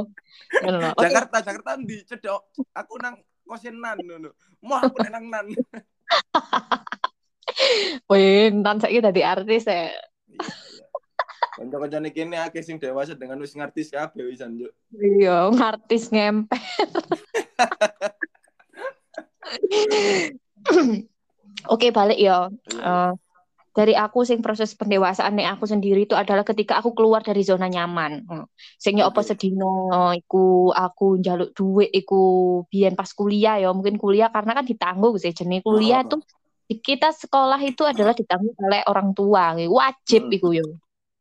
Jakarta, 0.96 1.36
Jakarta 1.44 1.70
ndi? 1.76 2.00
Cedok. 2.08 2.48
Aku 2.72 2.96
nang 2.96 3.20
kosenan 3.44 4.00
ngono. 4.00 4.32
Mau 4.64 4.80
aku 4.80 5.04
nang 5.04 5.28
nan. 5.28 5.52
wih, 8.08 8.48
ntan 8.56 8.80
saiki 8.80 9.04
dadi 9.04 9.20
artis 9.20 9.68
ya. 9.68 9.92
Iya, 10.32 10.40
iya. 10.40 10.84
Kanca-kancane 11.52 12.08
kene 12.10 12.36
akeh 12.40 12.64
sing 12.64 12.80
dewasa 12.80 13.12
dengan 13.12 13.36
wis 13.36 13.52
ngartis 13.52 13.92
kabeh 13.92 14.24
wisan, 14.24 14.56
Juk. 14.56 14.72
Iya, 14.96 15.52
ngartis 15.52 16.08
ngempe. 16.08 16.56
Oke, 21.68 21.92
balik 21.94 22.18
ya. 22.18 22.48
Iya. 22.72 22.80
Eh, 22.80 23.12
dari 23.72 23.96
aku 23.96 24.20
sing 24.28 24.44
proses 24.44 24.76
pendewasaan 24.76 25.32
nek 25.32 25.56
aku 25.56 25.64
sendiri 25.64 26.04
itu 26.04 26.12
adalah 26.12 26.44
ketika 26.44 26.76
aku 26.76 26.92
keluar 26.92 27.24
dari 27.24 27.40
zona 27.40 27.72
nyaman. 27.72 28.28
Hmm. 28.28 28.44
Sing 28.76 29.00
ya 29.00 29.08
apa 29.08 29.24
sedino 29.24 30.12
iku 30.12 30.72
aku 30.76 31.16
njaluk 31.16 31.56
duit 31.56 31.88
iku 31.88 32.20
biyen 32.68 32.92
pas 32.92 33.08
kuliah 33.16 33.56
ya, 33.56 33.72
mungkin 33.72 33.96
kuliah 33.96 34.28
karena 34.28 34.52
kan 34.52 34.68
ditanggung 34.68 35.16
sih 35.16 35.32
jenis 35.32 35.64
kuliah 35.64 36.04
Oh. 36.04 36.16
tuh 36.16 36.20
di- 36.20 36.40
kita 36.68 37.12
sekolah 37.12 37.60
itu 37.60 37.82
adalah 37.84 38.14
ditanggung 38.16 38.56
oleh 38.56 38.80
orang 38.88 39.12
tua, 39.12 39.54
wajib 39.56 40.28
Hmm. 40.28 40.36
iku 40.36 40.48
yo. 40.56 40.66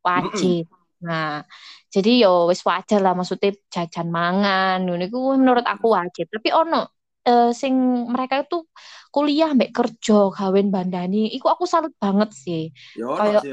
Wajib. 0.01 0.65
Nah, 1.01 1.41
jadi 1.89 2.25
yo 2.29 2.45
wis 2.49 2.61
wajar 2.61 3.01
lah 3.01 3.13
maksudnya 3.17 3.51
jajan 3.73 4.07
mangan 4.13 4.85
ngono 4.85 5.03
iku 5.09 5.19
menurut 5.37 5.65
aku 5.65 5.93
wajib. 5.97 6.29
Tapi 6.29 6.49
ono 6.53 6.87
eh, 7.25 7.51
sing 7.53 7.73
mereka 8.09 8.41
itu 8.45 8.65
kuliah 9.13 9.53
mbek 9.53 9.69
kerja 9.75 10.29
gawen 10.33 10.73
bandani 10.73 11.29
iku 11.35 11.49
aku 11.53 11.65
salut 11.69 11.93
banget 11.97 12.29
sih. 12.33 12.69
Ono 12.97 13.17
Kayak-. 13.17 13.43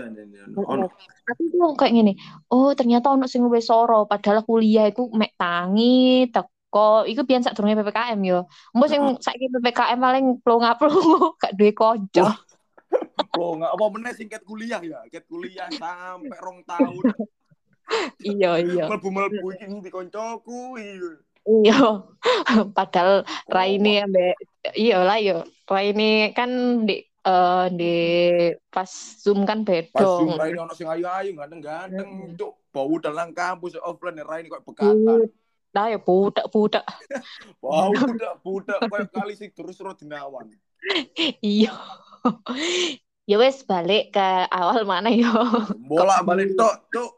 Aku 1.28 1.42
tuh 1.52 1.76
kayak 1.76 1.92
gini, 1.92 2.12
oh 2.48 2.72
ternyata 2.72 3.12
ono 3.12 3.28
sing 3.28 3.44
wis 3.52 3.68
soro 3.68 4.08
padahal 4.08 4.48
kuliah 4.48 4.88
iku 4.88 5.12
mek 5.12 5.36
tangi 5.36 6.24
teko 6.68 7.08
iku 7.08 7.24
biyen 7.24 7.40
sadurunge 7.40 7.80
PPKM 7.80 8.20
yo. 8.20 8.44
Mbok 8.76 8.88
sing 8.92 9.00
saiki 9.24 9.48
PPKM 9.48 9.98
paling 9.98 10.26
plonga-plongo 10.44 11.32
gak 11.40 11.56
duwe 11.56 11.72
kanca. 11.72 12.36
Oh, 13.40 13.56
nggak 13.56 13.72
apa 13.72 13.84
meneh 13.92 14.12
sing 14.12 14.28
ket 14.28 14.44
kuliah 14.44 14.80
ya, 14.80 15.00
ket 15.08 15.24
kuliah 15.28 15.68
sampai 15.72 16.38
rong 16.40 16.64
tahun. 16.68 17.04
Iya, 18.20 18.60
iya. 18.60 18.84
Mlebu-mlebu 18.84 19.48
iki 19.56 19.80
di 19.80 19.90
koncoku 19.92 20.76
iki. 20.76 21.08
Iya. 21.48 22.04
Padahal 22.76 23.24
Raini 23.48 24.04
ambek 24.04 24.36
iya 24.76 25.00
lah 25.04 25.16
yo. 25.20 25.48
Raini 25.64 26.36
kan 26.36 26.84
di 26.84 27.00
eh 27.28 27.66
di 27.72 27.96
pas 28.68 28.88
Zoom 29.20 29.44
kan 29.48 29.64
Pas 29.64 29.72
beda. 29.88 30.04
Zoom 30.04 30.36
Raini 30.36 30.58
ono 30.60 30.72
sing 30.76 30.88
ayu-ayu 30.88 31.32
ganteng-ganteng, 31.32 32.08
Mm. 32.08 32.36
cuk. 32.36 32.52
Bau 32.68 32.92
dalam 33.00 33.32
kampus 33.32 33.80
offline 33.80 34.20
Raini 34.20 34.52
kok 34.52 34.64
bekatan. 34.68 35.28
Nah 35.76 35.92
ya 35.92 35.98
budak-budak. 36.00 36.84
Bau 37.60 37.92
budak-budak 38.00 38.78
kayak 38.88 39.10
kali 39.12 39.34
sing 39.36 39.50
terus 39.52 39.76
ro 39.80 39.92
dinawan. 39.92 40.48
Iya. 41.44 41.74
Ya 43.28 43.36
wes 43.36 43.60
balik 43.68 44.16
ke 44.16 44.28
awal 44.48 44.88
mana 44.88 45.12
yo. 45.12 45.28
Bola 45.84 46.24
balik 46.24 46.56
tok, 46.56 46.74
cuk. 46.88 47.12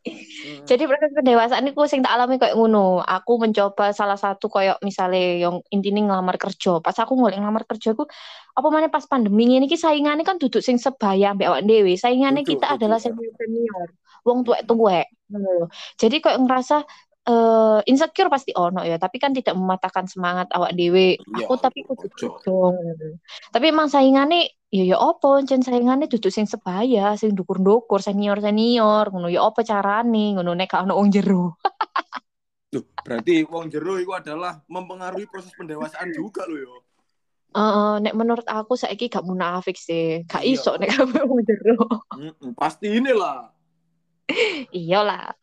Hmm. 0.00 0.64
Jadi 0.68 0.88
proses 0.88 1.12
pendewasaan 1.12 1.68
itu 1.68 1.76
sing 1.84 2.00
tak 2.00 2.16
alami 2.16 2.40
kayak 2.40 2.56
ngono. 2.56 3.04
Aku 3.04 3.36
mencoba 3.36 3.92
salah 3.92 4.16
satu 4.16 4.48
kayak 4.48 4.80
misalnya 4.80 5.44
yang 5.44 5.60
intinya 5.68 6.08
ngelamar 6.08 6.40
kerja. 6.40 6.80
Pas 6.80 6.96
aku 6.96 7.20
mulai 7.20 7.36
ngelamar 7.36 7.68
kerja 7.68 7.92
aku 7.92 8.08
apa 8.56 8.68
mana 8.72 8.88
pas 8.88 9.04
pandemi 9.04 9.44
ini 9.44 9.68
ki 9.68 9.76
saingannya 9.76 10.24
kan 10.24 10.40
duduk 10.40 10.64
sing 10.64 10.80
sebaya 10.80 11.36
ambek 11.36 11.52
awak 11.52 11.62
dhewe. 11.68 11.92
Saingannya 12.00 12.40
kita 12.40 12.64
betul, 12.64 12.76
adalah 12.80 12.96
ya. 12.96 13.12
Wong 14.26 14.44
tuwek-tuwek. 14.46 15.06
Jadi 16.00 16.16
kayak 16.22 16.40
ngerasa 16.44 16.76
eh 17.20 17.78
insecure 17.84 18.32
pasti 18.32 18.50
ono 18.56 18.80
ya, 18.80 18.96
tapi 18.96 19.20
kan 19.20 19.36
tidak 19.36 19.52
mematahkan 19.52 20.08
semangat 20.08 20.48
awak 20.56 20.72
dhewe. 20.72 21.20
Iya, 21.20 21.44
Aku 21.44 21.54
tapi 21.60 21.84
kudu 21.84 22.08
ojo. 22.08 22.28
dong. 22.42 22.76
Tapi 23.52 23.64
emang 23.68 23.92
saingannya 23.92 24.48
ya 24.72 24.84
ya 24.86 24.96
opo 24.96 25.36
jen 25.44 25.60
saingannya 25.60 26.08
duduk 26.08 26.32
sing 26.32 26.48
sebaya, 26.48 27.12
sing 27.20 27.36
dukur-dukur, 27.36 28.00
senior-senior, 28.00 29.12
ngono 29.12 29.28
ya 29.28 29.44
apa 29.44 29.60
carane 29.66 30.32
ngono 30.32 30.56
nek 30.56 30.72
ono 30.80 30.96
wong 30.96 31.08
jero. 31.12 31.60
Loh, 32.72 32.86
berarti 33.02 33.42
wong 33.44 33.66
jero 33.68 33.98
itu 33.98 34.14
adalah 34.14 34.62
mempengaruhi 34.70 35.26
proses 35.26 35.50
pendewasaan 35.58 36.14
juga 36.14 36.46
loh 36.46 36.58
yo. 36.58 36.74
Heeh, 37.50 37.94
nek 37.98 38.14
menurut 38.14 38.46
aku 38.46 38.78
saiki 38.78 39.10
gak 39.10 39.26
munafik 39.26 39.74
sih. 39.74 40.22
Gak 40.30 40.46
Iya. 40.46 40.54
iso 40.54 40.70
nek 40.78 40.94
kabeh 40.94 41.22
wong 41.26 41.42
jero. 41.42 41.76
Mm-mm, 42.14 42.54
pasti 42.54 42.94
inilah. 42.94 43.50
Iyalah. 44.80 45.34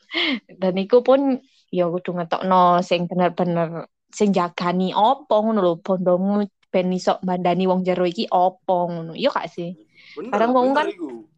Dan 0.47 0.75
iku 0.79 1.03
pun 1.03 1.41
ya 1.67 1.91
kudu 1.91 2.15
ngetokno 2.15 2.79
sing 2.79 3.05
bener-bener 3.11 3.91
sing 4.07 4.31
jagani 4.31 4.95
opo 4.95 5.43
ngono 5.43 5.59
lho, 5.59 5.73
bondomu 5.83 6.47
ben 6.71 6.91
iso 6.91 7.19
bandani 7.23 7.67
wong 7.67 7.83
jero 7.83 8.07
iki 8.07 8.27
opo 8.31 8.87
ngono. 8.87 9.13
Iya 9.13 9.29
gak 9.35 9.51
sih? 9.51 9.75
Bener, 10.15 10.31
Kadang 10.31 10.51
wong 10.55 10.71
kan-. 10.71 10.91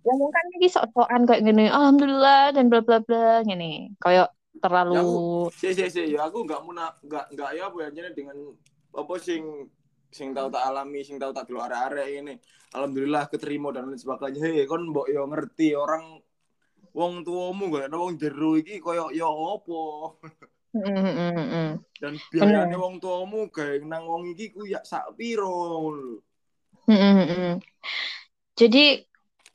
Wong 0.05 0.19
kan 0.31 0.45
iki 0.57 0.67
sok-sokan 0.69 1.25
kayak 1.25 1.43
gini, 1.43 1.67
alhamdulillah 1.69 2.53
dan 2.53 2.69
bla 2.69 2.81
bla 2.81 3.01
bla 3.01 3.41
ngene. 3.45 3.97
Kayak 3.99 4.33
terlalu 4.59 5.47
Si 5.55 5.71
si 5.71 5.85
si, 5.87 6.03
ya 6.13 6.27
aku 6.27 6.43
nggak 6.43 6.61
muna 6.65 6.91
nggak 7.05 7.25
nggak 7.31 7.49
ya 7.55 7.63
apa 7.71 7.77
ya 7.87 8.09
dengan 8.11 8.37
apa 8.91 9.13
sing 9.21 9.69
sing 10.09 10.33
tahu 10.33 10.49
tak 10.49 10.65
alami, 10.65 11.05
sing 11.05 11.21
tahu 11.21 11.31
tak 11.31 11.45
dulu 11.45 11.61
arek-arek 11.61 12.07
ini. 12.09 12.33
Alhamdulillah 12.73 13.29
keterima 13.29 13.73
dan 13.73 13.89
lain 13.89 13.97
sebagainya. 13.97 14.41
Hei, 14.41 14.65
kon 14.69 14.89
mbok 14.89 15.09
yo 15.09 15.25
ngerti 15.25 15.73
orang 15.73 16.21
wong 16.93 17.21
tuamu 17.25 17.69
gak 17.73 17.89
ada 17.89 17.97
wong 17.97 18.17
jero 18.17 18.57
iki 18.57 18.81
koyo 18.81 19.09
mm, 20.73 21.35
mm. 21.37 21.69
Dan 21.99 22.13
biayane 22.31 22.75
wong 22.77 23.01
tuamu 23.01 23.49
gawe 23.49 23.75
nang 23.83 24.05
wong 24.05 24.33
iki 24.33 24.53
ku 24.53 24.65
ya 24.65 24.79
sak 24.85 25.17
piro. 25.17 25.89
Jadi 28.59 29.01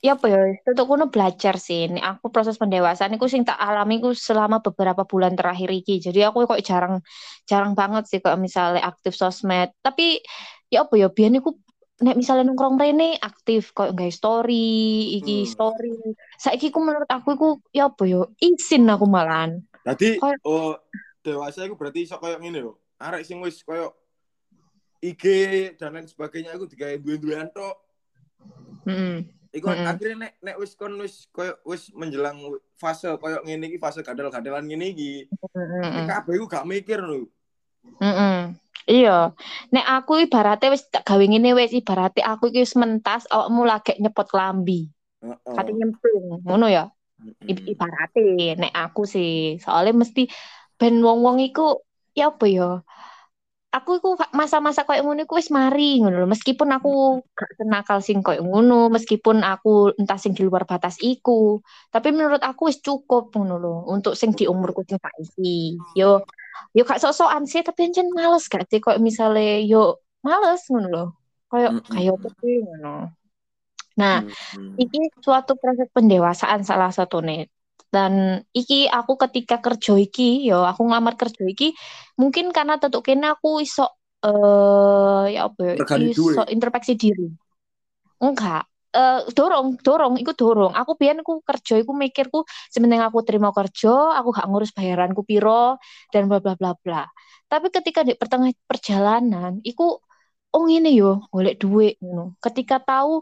ya 0.05 0.13
apa 0.13 0.25
ya 0.29 0.39
tetep 0.61 0.85
kuno 0.85 1.09
belajar 1.09 1.55
sih. 1.57 1.89
Nek 1.89 2.03
aku 2.03 2.29
proses 2.29 2.59
pendewasaan 2.61 3.17
itu 3.17 3.27
sing 3.31 3.41
tak 3.47 3.57
alami 3.57 3.97
ku 4.03 4.13
selama 4.13 4.61
beberapa 4.61 5.03
bulan 5.07 5.33
terakhir 5.33 5.69
iki. 5.71 5.99
Jadi 6.03 6.21
aku 6.23 6.45
kok 6.45 6.61
jarang 6.61 7.01
jarang 7.49 7.73
banget 7.73 8.05
sih 8.11 8.19
kok 8.21 8.37
misalnya 8.37 8.85
aktif 8.85 9.17
sosmed. 9.17 9.73
Tapi 9.81 10.21
ya 10.69 10.85
apa 10.85 10.93
ya 10.99 11.07
biar 11.09 11.31
niku 11.33 11.57
nek 11.95 12.19
misalnya 12.19 12.51
nongkrong 12.51 12.75
rene 12.75 13.15
aktif 13.17 13.71
kok 13.71 13.95
nggak 13.95 14.11
story 14.11 14.67
iki 15.15 15.43
Hmm. 15.43 15.49
story 15.49 15.95
saiki 16.35 16.67
ku 16.67 16.83
menurut 16.83 17.07
aku 17.07 17.33
iku 17.33 17.49
ya 17.71 17.87
apa 17.87 18.03
ya 18.03 18.27
izin 18.37 18.83
aku 18.87 19.07
malahan 19.07 19.63
Dadi 19.79 20.17
Kayak- 20.17 20.41
oh 20.43 20.75
dewasa 21.21 21.63
iku 21.63 21.77
berarti 21.77 22.03
iso 22.03 22.17
koyo 22.17 22.41
ngene 22.41 22.57
lho. 22.59 22.73
Arek 22.97 23.21
sing 23.21 23.37
wis 23.37 23.61
koyo 23.61 23.93
IG 24.97 25.23
dan 25.77 25.93
lain 25.93 26.09
sebagainya 26.09 26.57
aku 26.57 26.65
digawe 26.65 26.97
duwe-duwean 26.97 27.53
tok. 27.53 27.77
Mm-mm. 28.89 29.29
Iku 29.53 29.69
akhirnya 29.69 30.17
nek 30.25 30.33
nek 30.41 30.55
wis 30.57 30.73
kon 30.73 30.97
wis 30.97 31.29
koyo 31.29 31.53
wis 31.63 31.93
menjelang 31.93 32.41
fase 32.73 33.13
koyo 33.21 33.45
ngene 33.45 33.69
iki 33.69 33.77
fase 33.77 34.01
gadal-gadalan 34.01 34.65
ngene 34.65 34.89
iki. 34.89 35.29
Mm-mm. 35.53 36.09
Kabeh 36.09 36.33
iku 36.33 36.45
gak 36.49 36.65
mikir 36.65 36.97
lho. 36.97 37.29
Mm-mm. 38.01 38.57
Iya, 38.85 39.33
nek 39.73 39.85
aku 39.97 40.13
ibaratnya 40.29 40.69
wis 40.69 40.85
tak 40.93 41.07
gawe 41.07 41.23
ngene 41.25 41.57
wis 41.57 41.73
ibaratnya 41.73 42.23
aku 42.29 42.53
iki 42.53 42.61
wis 42.61 42.75
mentas 42.77 43.25
awakmu 43.33 43.65
lagi 43.65 43.97
nyepot 43.97 44.27
klambi. 44.29 44.93
Heeh. 45.25 45.53
Kate 45.57 45.71
nyemplung, 45.73 46.45
ngono 46.45 46.69
ya. 46.69 46.85
I- 47.49 47.65
ibaratnya 47.73 48.59
nek 48.61 48.73
aku 48.75 49.01
sih. 49.09 49.57
Soalnya 49.63 50.05
mesti 50.05 50.29
ben 50.77 51.01
wong-wong 51.01 51.41
iku 51.41 51.81
ya 52.13 52.29
apa 52.29 52.45
ya? 52.45 52.69
Aku 53.75 53.99
iku 53.99 54.15
masa-masa 54.31 54.87
koyo 54.87 55.03
ngono 55.03 55.27
iku 55.27 55.35
wis 55.35 55.51
mari 55.51 55.99
ngono 55.99 56.23
lho. 56.23 56.27
Meskipun 56.31 56.69
aku 56.77 57.19
gak 57.35 57.51
senakal 57.59 57.99
sing 57.99 58.23
koyo 58.23 58.39
ngono 58.45 58.87
meskipun 58.87 59.43
aku 59.43 59.91
entah 59.99 60.15
sing 60.15 60.31
di 60.31 60.47
luar 60.47 60.63
batas 60.63 60.95
iku 61.03 61.59
tapi 61.91 62.15
menurut 62.15 62.39
aku 62.39 62.71
wis 62.71 62.79
cukup 62.79 63.35
ngono 63.35 63.55
lho 63.59 63.73
untuk 63.91 64.13
sing 64.15 64.31
di 64.31 64.47
umurku 64.47 64.85
sing 64.87 64.95
saiki. 65.01 65.75
Yo 65.99 66.23
yo 66.75 66.81
gak 66.89 66.99
sok-sokan 67.03 67.43
sih 67.51 67.61
tapi 67.67 67.79
ancen 67.87 68.07
males 68.17 68.45
gak 68.51 68.63
sih 68.71 68.79
koyo 68.83 68.97
misale 69.07 69.63
yo 69.71 69.99
males 70.25 70.61
ngono 70.71 70.87
lho 70.93 71.05
koyo 71.51 71.67
Mm-mm. 71.71 71.91
kayak 71.93 72.13
apa 72.17 72.29
sih 72.41 72.53
ngono 72.65 72.89
nah 73.99 74.17
Mm-mm. 74.21 74.75
Iki 74.75 74.99
suatu 75.23 75.55
proses 75.61 75.87
pendewasaan 75.95 76.61
salah 76.67 76.91
satu 76.91 77.23
nih. 77.23 77.47
Dan 77.87 78.43
iki 78.51 78.91
aku 78.91 79.15
ketika 79.15 79.63
kerja 79.63 79.95
iki, 79.95 80.43
yo 80.43 80.67
aku 80.67 80.83
ngelamar 80.87 81.15
kerja 81.15 81.43
iki, 81.47 81.71
mungkin 82.19 82.51
karena 82.51 82.75
tetuk 82.75 83.07
kene 83.07 83.31
aku 83.35 83.63
iso 83.63 83.87
eh 84.25 85.23
ya 85.35 85.47
apa 85.47 85.61
ya, 85.63 85.73
iso 86.11 86.43
introspeksi 86.51 86.93
diri. 86.99 87.27
Enggak. 88.19 88.67
Eh 88.95 89.19
dorong, 89.37 89.67
dorong, 89.85 90.13
iku 90.21 90.31
dorong. 90.41 90.71
Aku 90.79 90.91
biyen 90.99 91.19
aku 91.23 91.33
kerja 91.49 91.73
iku 91.81 91.91
mikirku 92.03 92.37
sementing 92.73 93.03
aku 93.07 93.19
terima 93.27 93.49
kerja, 93.57 93.89
aku 94.19 94.29
gak 94.37 94.47
ngurus 94.49 94.71
bayaranku 94.77 95.21
piro 95.29 95.75
dan 96.13 96.21
bla 96.29 96.39
bla 96.43 96.53
bla 96.59 96.71
bla. 96.83 97.01
Tapi 97.51 97.67
ketika 97.75 98.01
di 98.07 98.13
pertengah 98.21 98.51
perjalanan, 98.69 99.51
iku 99.67 99.83
oh 100.55 100.61
ngene 100.67 100.89
yo, 100.99 101.27
golek 101.33 101.55
duit 101.61 101.93
ngono. 102.01 102.39
Ketika 102.43 102.75
tahu 102.79 103.19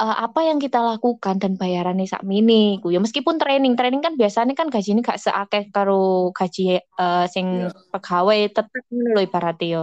eh, 0.00 0.16
apa 0.26 0.40
yang 0.48 0.58
kita 0.64 0.78
lakukan 0.90 1.36
dan 1.42 1.52
bayarannya 1.60 2.06
sak 2.12 2.22
mini 2.30 2.78
ku 2.82 2.88
ya 2.94 2.98
meskipun 3.04 3.36
training 3.42 3.74
training 3.78 4.02
kan 4.06 4.14
biasanya 4.20 4.54
kan 4.60 4.68
gajinya 4.74 5.00
gak 5.10 5.20
seakeh 5.24 5.62
karo 5.74 6.30
gaji 6.38 6.62
eh, 6.80 7.24
sing 7.34 7.46
Iya. 7.68 7.68
pegawai 7.92 8.38
tetap 8.56 8.84
lho 9.14 9.20
ibaratnya 9.26 9.66
yo 9.74 9.82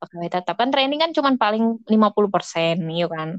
pegawai 0.00 0.28
tetap 0.36 0.54
kan 0.60 0.68
training 0.74 0.98
kan 1.02 1.10
cuman 1.16 1.34
paling 1.42 1.64
50% 1.92 2.74
yo 3.00 3.06
kan 3.16 3.30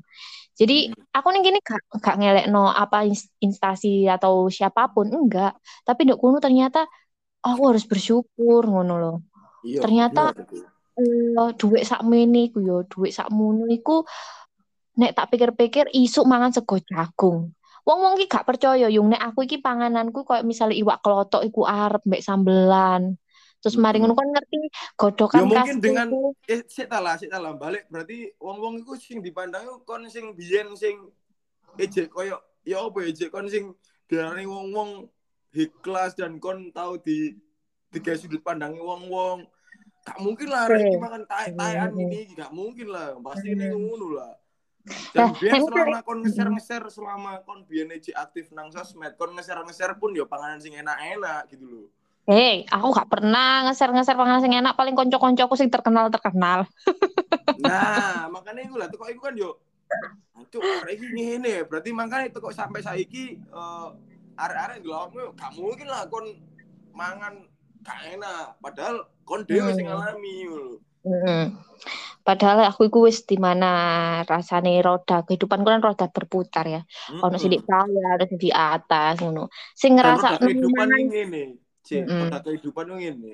jadi 0.56 0.88
aku 1.12 1.28
nih 1.36 1.42
gini 1.44 1.60
gak, 1.60 2.00
gak 2.00 2.16
ngelekno 2.16 2.72
apa 2.72 3.04
ins- 3.04 3.28
instansi 3.44 4.08
atau 4.08 4.48
siapa 4.48 4.88
pun 4.88 5.12
enggak. 5.12 5.52
Tapi 5.84 6.08
nduk 6.08 6.24
kuno 6.24 6.40
ternyata 6.40 6.88
aku 7.44 7.76
harus 7.76 7.84
bersyukur 7.84 8.64
ngono 8.64 8.96
loh. 8.96 9.18
Iya. 9.68 9.84
Ternyata- 9.84 10.32
iya, 10.32 10.64
eh 10.96 11.52
duit 11.60 11.84
sak 11.84 12.08
mini 12.08 12.56
ku 12.56 12.64
yo 12.64 12.88
duit 12.88 13.12
sak 13.12 13.28
mono 13.36 13.68
iku 13.68 14.08
nek 14.96 15.12
tak 15.12 15.28
pikir-pikir 15.36 15.92
isuk 15.92 16.24
mangan 16.24 16.56
sego 16.56 16.80
jagung. 16.80 17.52
Wong-wong 17.84 18.16
iki 18.16 18.32
gak 18.32 18.48
percaya 18.48 18.88
yung 18.88 19.12
nek 19.12 19.22
aku 19.22 19.44
iki 19.44 19.60
pangananku 19.60 20.24
koyo 20.24 20.42
misalnya 20.48 20.80
iwak 20.80 21.04
kelotok 21.04 21.44
iku 21.44 21.68
arep 21.68 22.02
mbek 22.08 22.24
sambelan 22.24 23.20
terus 23.66 23.82
mari 23.82 23.98
ngono 23.98 24.14
kan 24.14 24.30
ngerti 24.30 24.70
godokan 24.94 25.42
Ya 25.42 25.46
mungkin 25.50 25.78
dengan-. 25.82 26.10
Eh, 26.46 26.62
sik 26.70 26.86
ta 26.86 27.02
lah, 27.02 27.18
sik 27.18 27.34
ta 27.34 27.42
lah 27.42 27.58
balik 27.58 27.90
berarti 27.90 28.30
wong-wong 28.38 28.86
iku 28.86 28.94
sing 28.94 29.26
dipandang 29.26 29.66
kon 29.90 30.06
sing 30.06 30.38
biyen 30.38 30.78
sing 30.78 31.02
ejek 31.82 32.14
koyo 32.14 32.38
ya 32.62 32.86
apa 32.86 32.98
ya 33.02 33.10
ejek 33.10 33.34
kon 33.34 33.50
sing 33.50 33.74
diarani 34.06 34.46
wong-wong 34.46 35.10
ikhlas 35.50 36.14
dan 36.14 36.38
kon 36.38 36.70
tahu 36.70 37.02
di 37.02 37.34
tiga 37.90 38.14
sudut 38.14 38.46
pandangi 38.46 38.78
wong-wong. 38.78 39.50
Gak 40.06 40.22
mungkin 40.22 40.54
lah 40.54 40.70
arek 40.70 40.86
iki 40.86 41.02
makan 41.02 41.24
taek-taekan 41.26 41.90
Hmm. 41.90 42.04
ini, 42.06 42.22
gak 42.38 42.54
mungkin 42.54 42.94
lah. 42.94 43.18
Pasti 43.26 43.58
ini 43.58 43.74
Hmm. 43.74 43.82
ngono 43.82 44.08
lah. 44.14 44.34
Dan 44.86 45.34
biar 45.42 45.58
selama 45.58 46.00
kon 46.06 46.22
ngeser-ngeser 46.22 46.84
selama 46.94 47.42
kon 47.42 47.66
biyen 47.66 47.90
ejek 47.90 48.14
aktif 48.14 48.54
nang 48.54 48.70
sosmed, 48.70 49.18
kon 49.18 49.34
ngeser-ngeser 49.34 49.98
pun 49.98 50.14
ya 50.14 50.30
panganan 50.30 50.62
sing 50.62 50.78
enak-enak 50.78 51.50
gitu 51.50 51.66
loh. 51.66 51.88
Hei, 52.26 52.66
aku 52.66 52.88
gak 52.90 53.10
pernah 53.14 53.70
ngeser-ngeser 53.70 54.18
panganan 54.18 54.42
sing 54.42 54.58
enak 54.58 54.74
paling 54.74 54.98
konco-koncoku 54.98 55.54
sing 55.54 55.70
terkenal-terkenal. 55.70 56.66
Nah, 57.62 58.26
makanya 58.34 58.66
iku 58.66 58.76
lah 58.82 58.90
kok 58.90 59.10
iku 59.14 59.22
kan 59.30 59.38
yo 59.38 59.62
Aduh, 60.36 60.60
arek 60.84 61.00
iki 61.00 61.08
ngene, 61.16 61.64
berarti 61.70 61.96
makanya 61.96 62.28
itu 62.28 62.38
kok 62.44 62.52
sampai 62.52 62.82
saiki 62.84 63.40
eh 63.40 63.88
arek-arek 64.36 64.84
ngelawakmu 64.84 65.32
gak 65.40 65.52
mungkin 65.56 65.88
lah 65.88 66.02
kon 66.12 66.26
mangan 66.92 67.46
gak 67.86 68.00
enak, 68.18 68.58
padahal 68.60 68.96
kon 69.24 69.46
dhewe 69.48 69.72
sing 69.72 69.86
Hmm. 69.88 69.96
ngalami 69.96 70.34
ngono. 70.50 70.74
Mm. 71.06 71.44
Padahal 72.26 72.66
aku 72.66 72.90
iku 72.90 73.06
wis 73.06 73.22
di 73.30 73.38
mana 73.38 73.70
rasane 74.26 74.82
roda 74.82 75.22
kehidupanku 75.22 75.70
kan 75.70 75.82
roda 75.86 76.10
berputar 76.10 76.66
ya. 76.66 76.82
Ono 77.22 77.38
sing 77.38 77.54
di 77.54 77.62
bawah, 77.62 78.18
ono 78.18 78.26
sing 78.26 78.40
di 78.42 78.50
atas 78.50 79.22
ngono. 79.22 79.54
Sing 79.78 79.92
ngerasa 79.94 80.42
kehidupan 80.42 80.88
ini 80.98 81.04
ngene, 81.14 81.44
Cik, 81.86 82.10
Mm-mm. 82.10 82.26
roda 82.26 82.42
kehidupan 82.42 82.90
ini 82.90 83.14
ngene. 83.14 83.34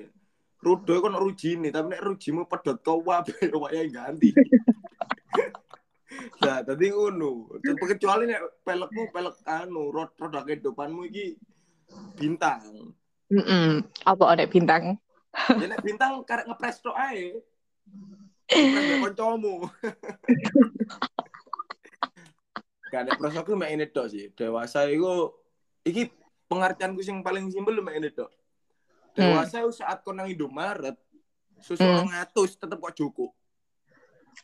Rudo 0.62 0.94
kon 1.00 1.16
rujine, 1.16 1.72
tapi 1.72 1.96
nek 1.96 2.04
rujimu 2.04 2.44
pedot 2.44 2.76
kau 2.84 3.00
wae 3.00 3.24
wae 3.62 3.88
ganti. 3.88 4.36
Nah, 6.44 6.60
tadi 6.60 6.92
ngono. 6.92 7.48
Kecuali 7.64 8.28
nek 8.28 8.60
pelekmu 8.60 9.08
pelek 9.10 9.40
anu, 9.48 9.88
rod- 9.88 10.12
roda 10.20 10.44
kehidupanmu 10.44 11.08
iki 11.08 11.40
bintang. 12.20 12.92
Mm-mm. 13.32 13.80
Apa 14.04 14.36
ada 14.36 14.44
bintang? 14.44 15.00
Ya 15.32 15.72
nek 15.72 15.80
bintang 15.80 16.20
karek 16.28 16.44
ngepres 16.44 16.84
tok 16.84 16.92
ae. 16.92 17.40
Ngepres 18.44 19.00
kancamu. 19.00 19.64
Gak 22.92 23.08
nek 23.08 23.16
pres 23.16 23.40
aku 23.40 23.56
mek 23.56 23.72
ini 23.72 23.88
sih. 23.88 24.28
Dewasa 24.36 24.84
iku 24.92 25.32
iki 25.80 26.12
pengertianku 26.44 27.00
sing 27.00 27.24
paling 27.24 27.48
simpel 27.48 27.80
mek 27.80 28.04
ini. 28.04 28.12
Dewasa 29.12 29.60
iku 29.60 29.72
saat 29.72 30.00
kon 30.00 30.16
nang 30.16 30.28
Indomaret 30.28 30.96
susu 31.60 31.84
Hmm. 31.84 32.08
200 32.08 32.58
tetep 32.58 32.78
kok 32.80 32.96
cukup. 32.96 33.30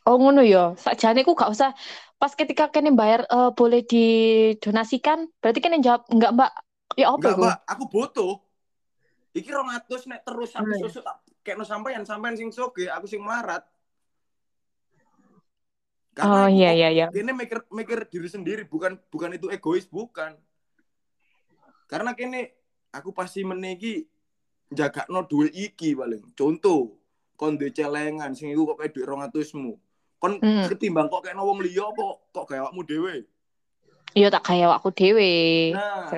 Oh 0.05 0.15
ngono 0.15 0.45
ya. 0.45 0.77
Sakjane 0.77 1.25
ku 1.25 1.33
gak 1.33 1.49
usah 1.51 1.73
pas 2.15 2.31
ketika 2.31 2.69
kene 2.69 2.93
bayar 2.93 3.25
eh, 3.25 3.51
boleh 3.51 3.81
didonasikan, 3.81 5.25
berarti 5.41 5.59
kene 5.59 5.81
jawab 5.81 6.05
enggak, 6.13 6.31
Mbak. 6.37 6.51
Ya 6.95 7.05
apa 7.09 7.17
Enggak? 7.17 7.37
Mbak, 7.37 7.57
aku 7.65 7.83
butuh. 7.89 8.33
Iki 9.33 9.49
200 9.49 10.09
nek 10.09 10.21
terus 10.25 10.51
aku 10.53 10.69
Hmm. 10.69 10.81
susu 10.85 10.99
tak 11.01 11.17
kekno 11.41 11.65
sampean 11.65 12.05
sampean 12.05 12.37
sing 12.37 12.49
soge, 12.53 12.85
aku 12.89 13.05
sing 13.09 13.21
melarat. 13.25 13.65
Oh 16.19 16.45
aku 16.45 16.51
iya 16.51 16.75
iya 16.75 16.89
iya. 16.91 17.07
Kene 17.09 17.31
mikir 17.31 17.63
mikir 17.71 18.05
diri 18.11 18.27
sendiri, 18.27 18.63
bukan 18.67 18.99
bukan 19.09 19.33
itu 19.33 19.47
egois, 19.49 19.87
bukan. 19.87 20.35
Karena 21.89 22.13
kene 22.13 22.53
aku 22.91 23.13
pasti 23.15 23.41
meniki 23.41 24.05
jaga 24.69 25.05
no 25.09 25.25
duit 25.25 25.53
iki 25.53 25.97
paling. 25.97 26.21
Contoh, 26.37 26.97
kon 27.33 27.57
duwe 27.57 27.73
celengan 27.73 28.33
sing 28.37 28.53
iku 28.53 28.69
kok 28.73 28.85
kayak 28.85 28.93
duit 28.93 29.07
200-mu. 29.07 29.73
Kon 30.19 30.35
Hmm. 30.43 30.67
ketimbang 30.67 31.07
kok 31.07 31.23
kayak 31.23 31.39
wong 31.39 31.63
liya 31.63 31.87
apa 31.89 32.05
kok 32.35 32.45
kayak 32.45 32.67
awakmu 32.67 32.83
dhewe. 32.83 33.23
Iya 34.13 34.27
tak 34.33 34.43
kayak 34.51 34.73
aku 34.75 34.89
dhewe. 34.91 35.31
Nah, 35.77 36.09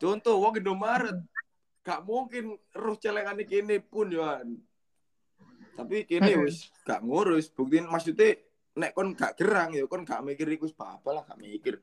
contoh 0.00 0.34
wong 0.40 0.54
Indomaret 0.56 1.18
gak 1.84 2.00
mungkin 2.06 2.56
roh 2.72 2.96
celengan 2.96 3.36
iki 3.42 3.60
kene 3.60 3.82
pun 3.84 4.08
yoan. 4.08 4.56
Tapi 5.76 6.08
kene 6.08 6.30
Mm-mm. 6.30 6.44
wis 6.48 6.72
gak 6.86 7.04
ngurus. 7.04 7.52
Buktiin 7.52 7.84
maksudnya 7.84 8.38
nek 8.80 8.96
kon 8.96 9.12
gak 9.12 9.36
gerang 9.36 9.76
ya 9.76 9.84
kon 9.84 10.06
gak 10.08 10.24
mikir 10.24 10.48
iku 10.48 10.70
apa 10.80 11.08
lah 11.12 11.22
gak 11.28 11.40
mikir. 11.40 11.82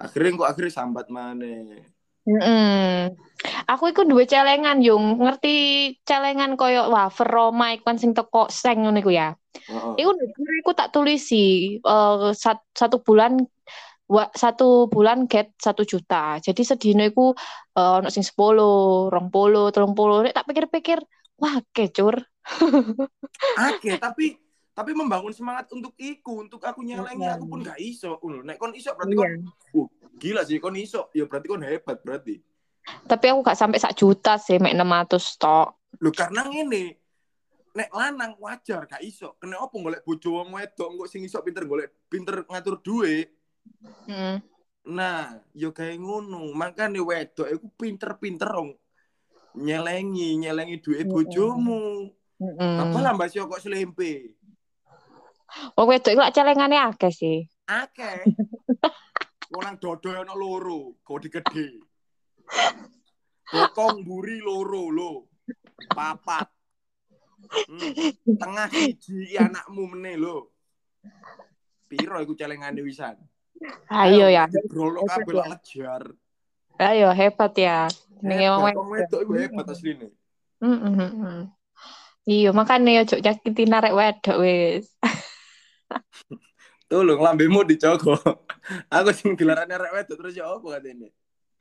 Akhirnya 0.00 0.40
kok 0.40 0.48
akhirnya 0.56 0.72
sambat 0.72 1.12
maneh. 1.12 1.84
Mm-mm. 2.28 3.16
Aku 3.64 3.88
iku 3.88 4.04
duwe 4.04 4.28
celengan 4.28 4.84
yung 4.84 5.16
ngerti 5.24 5.54
celengan 6.04 6.60
koyo 6.60 6.92
wafer 6.92 7.24
Roma 7.24 7.72
iku 7.72 7.88
kan 7.88 7.96
sing 7.96 8.12
teko 8.12 8.52
seng 8.52 8.84
ngono 8.84 9.00
iku 9.00 9.12
ya. 9.12 9.32
Heeh. 9.56 9.94
Iku 9.96 10.10
iku 10.60 10.70
tak 10.76 10.92
tulisi 10.92 11.76
eh, 11.80 12.30
sat- 12.36 12.68
satu 12.76 13.00
bulan 13.00 13.40
wa, 14.12 14.28
satu 14.36 14.92
bulan 14.92 15.24
get 15.24 15.56
satu 15.56 15.88
juta. 15.88 16.36
Jadi 16.44 16.60
sedino 16.60 17.00
iku 17.00 17.32
eh, 17.80 17.92
ono 18.04 18.12
sing 18.12 18.20
10, 18.20 19.08
20, 19.08 19.72
30. 19.72 20.24
Nek 20.28 20.36
tak 20.36 20.46
pikir-pikir, 20.46 20.98
wah 21.40 21.56
kecur. 21.72 22.20
Oke, 23.72 23.96
tapi 23.96 24.36
tapi 24.80 24.96
membangun 24.96 25.28
semangat 25.36 25.68
untuk 25.76 25.92
iku, 26.00 26.40
untuk 26.40 26.64
aku 26.64 26.80
nyelengi 26.80 27.28
aku 27.28 27.44
pun 27.44 27.60
gak 27.60 27.76
iso. 27.76 28.16
Ngono. 28.16 28.40
Nek 28.48 28.56
kon 28.56 28.72
iso 28.72 28.96
berarti 28.96 29.12
kon 29.12 29.32
uh, 29.76 29.88
gila 30.16 30.40
sih 30.48 30.56
kon 30.56 30.72
iso. 30.80 31.12
Ya 31.12 31.28
berarti 31.28 31.52
kon 31.52 31.60
hebat 31.60 32.00
berarti. 32.00 32.40
Tapi 33.04 33.24
aku 33.28 33.44
gak 33.44 33.60
sampai 33.60 33.76
sak 33.76 33.92
juta 33.92 34.40
sih, 34.40 34.56
mek 34.56 34.72
600 34.72 35.36
tok. 35.36 35.68
Lho 36.00 36.10
karena 36.16 36.48
ngene. 36.48 36.96
Nek 37.76 37.92
lanang 37.92 38.32
wajar 38.40 38.88
gak 38.88 39.04
iso. 39.04 39.36
Kena 39.36 39.60
opo 39.60 39.84
golek 39.84 40.00
bojo 40.00 40.40
wong 40.40 40.56
wedok 40.56 40.88
engko 40.96 41.04
sing 41.04 41.28
iso 41.28 41.44
pinter 41.44 41.68
golek 41.68 42.08
pinter 42.08 42.48
ngatur 42.48 42.80
duit. 42.80 43.36
Mm. 44.08 44.40
Nah, 44.96 45.36
yo 45.52 45.76
kayak 45.76 46.00
ngono. 46.00 46.56
Makane 46.56 47.04
wedok 47.04 47.52
iku 47.52 47.68
pinter-pinter 47.76 48.48
dong. 48.48 48.80
Nyelengi, 49.60 50.40
nyelengi 50.40 50.80
duit 50.80 51.04
Mm. 51.04 51.12
bojomu. 51.12 52.16
Mm-mm. 52.40 52.76
Apa 52.80 52.98
lah 53.04 53.12
Mbak 53.12 53.28
Sio 53.28 53.44
kok 53.44 53.60
selempe? 53.60 54.39
Wong 55.76 55.86
wedok 55.90 56.12
iku 56.14 56.20
lak 56.22 56.34
celengane 56.34 56.76
akeh 56.78 57.12
sih. 57.12 57.38
Akeh. 57.66 58.26
Wong 59.52 59.62
nang 59.66 59.76
dodo 59.82 60.14
ono 60.14 60.34
loro, 60.38 60.80
kok 61.02 61.26
digede. 61.26 61.82
Bokong 63.50 64.06
buri 64.06 64.38
loro 64.38 64.84
lo. 64.94 65.12
Papat. 65.90 66.46
Hmm. 67.66 67.92
Tengah 68.38 68.68
siji 68.70 69.34
anakmu 69.34 69.90
meneh 69.90 70.14
lo. 70.14 70.54
Piro 71.90 72.22
iku 72.22 72.38
celengane 72.38 72.78
wisan? 72.86 73.18
Ayo 73.90 74.30
ya. 74.30 74.46
Brolo 74.70 75.02
kabeh 75.02 75.34
lejar. 75.34 76.02
Ayo 76.78 77.10
hebat 77.10 77.52
ya. 77.58 77.90
Ning 78.22 78.46
wong 78.54 78.88
wedok 78.94 79.20
iku 79.26 79.32
hebat 79.34 79.66
asline. 79.66 80.14
Heeh. 80.62 81.50
Iya, 82.30 82.52
makanya 82.52 83.00
ya 83.00 83.02
cuk 83.08 83.20
nyakiti 83.24 83.64
narek 83.66 83.96
wedok 83.96 84.38
wis. 84.38 84.86
Tolong 86.90 87.22
lambemu 87.22 87.62
dijogo. 87.66 88.18
Aku 88.90 89.10
sing 89.14 89.38
dilarane 89.38 89.70
arek 89.70 89.94
wedok 89.94 90.16
terus 90.18 90.34
ya 90.34 90.50
apa 90.50 90.78
katene? 90.78 91.14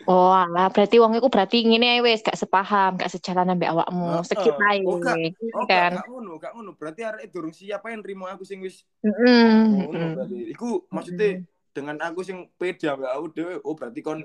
Oh, 0.08 0.32
alah, 0.32 0.72
berarti 0.72 0.96
wong 0.96 1.12
iku 1.20 1.28
berarti 1.28 1.60
ngene 1.68 2.00
ae 2.00 2.02
wis 2.02 2.24
gak 2.24 2.40
sepaham, 2.40 2.96
gak 2.96 3.12
sejalan 3.12 3.52
ambek 3.52 3.70
awakmu. 3.70 4.24
Heeh. 4.24 4.26
Skip 4.26 4.56
ae. 4.58 4.80
Oh, 4.88 4.98
gak- 4.98 5.20
Oh, 5.54 5.66
kan. 5.68 5.92
gak, 6.00 6.08
ngono, 6.08 6.32
gak 6.40 6.52
ngono. 6.56 6.72
Berarti 6.80 7.02
arek 7.04 7.30
durung 7.30 7.52
siap 7.52 7.84
ae 7.84 8.00
nrimo 8.00 8.26
aku 8.26 8.48
sing 8.48 8.64
wis 8.64 8.88
Heeh. 9.04 9.86
ngono 9.86 10.16
berarti. 10.16 10.50
Iku 10.56 10.88
maksudnya 10.90 11.44
dengan 11.76 12.00
aku 12.02 12.24
sing 12.26 12.48
pede 12.58 12.90
ambek 12.90 13.12
aku 13.12 13.26
dhewe, 13.36 13.54
oh 13.62 13.76
berarti 13.76 14.00
kon 14.02 14.24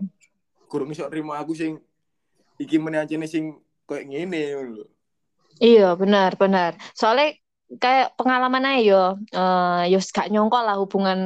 kurang 0.71 0.89
iso 0.95 1.05
nrimo 1.11 1.35
aku 1.37 1.53
sing 1.53 1.77
iki 2.57 2.79
meneh 2.81 3.05
sing 3.29 3.59
koyo 3.85 4.01
ngene 4.09 4.41
lho. 4.73 4.87
Iya, 5.61 5.95
benar, 5.99 6.35
benar. 6.39 6.79
Soalnya 6.95 7.35
kayak 7.81 8.15
pengalaman 8.15 8.65
aja 8.69 8.81
yo, 8.85 9.03
eh 9.33 9.83
yo 9.93 9.99
gak 10.01 10.29
nyongko 10.31 10.59
lah 10.61 10.77
hubungan 10.77 11.19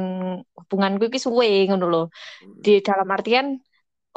hubunganku 0.55 1.11
iki 1.11 1.19
suwe 1.19 1.67
ngono 1.67 1.85
lho. 1.87 2.03
Di 2.41 2.79
dalam 2.79 3.07
artian 3.11 3.59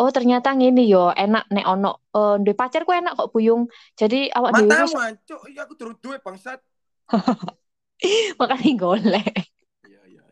oh 0.01 0.11
ternyata 0.11 0.57
ngene 0.57 0.89
yo 0.89 1.13
enak 1.13 1.51
nek 1.53 1.67
ono 1.69 1.91
eh 2.17 2.37
duwe 2.41 2.55
pacar 2.57 2.87
ku 2.87 2.93
enak 2.95 3.19
kok 3.19 3.31
buyung. 3.35 3.69
Jadi 3.99 4.31
awak 4.33 4.57
dhewe 4.57 4.71
Matamu 4.71 4.95
iku 4.95 5.01
ancuk, 5.03 5.41
iya 5.51 5.61
aku 5.67 5.75
durung 5.77 5.99
duwe 5.99 6.17
bangsat. 6.23 6.61
makanya 8.41 8.71
golek. 8.79 9.35
Iya, 9.87 10.01
iya. 10.11 10.23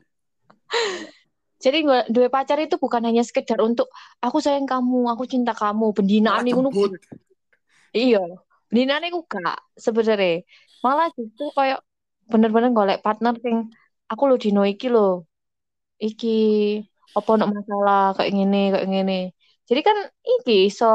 Jadi 1.61 1.79
gue 1.85 2.01
duwe 2.09 2.29
pacar 2.33 2.57
itu 2.57 2.81
bukan 2.81 3.05
hanya 3.05 3.21
sekedar 3.21 3.61
untuk 3.61 3.93
aku 4.25 4.41
sayang 4.41 4.65
kamu, 4.65 5.13
aku 5.13 5.29
cinta 5.29 5.53
kamu, 5.53 5.93
pendinaan 5.93 6.49
jemput. 6.49 6.97
Iya, 7.93 8.25
pendinaan 8.73 9.05
iku 9.13 9.29
gak 9.29 9.61
sebenarnya. 9.77 10.41
Malah 10.85 11.09
justru 11.17 11.45
kayak 11.59 11.79
bener-bener 12.31 12.71
golek 12.77 12.99
partner 13.05 13.35
sing 13.45 13.57
aku 14.11 14.23
lo 14.29 14.35
dino 14.43 14.63
iki 14.73 14.87
lo. 14.95 15.29
Iki 16.01 16.29
apa 17.19 17.29
ono 17.37 17.45
masalah 17.57 18.01
kayak 18.17 18.31
gini, 18.39 18.61
kayak 18.73 18.87
gini. 18.89 19.19
Jadi 19.69 19.81
kan 19.87 19.97
iki 20.25 20.53
iso 20.71 20.87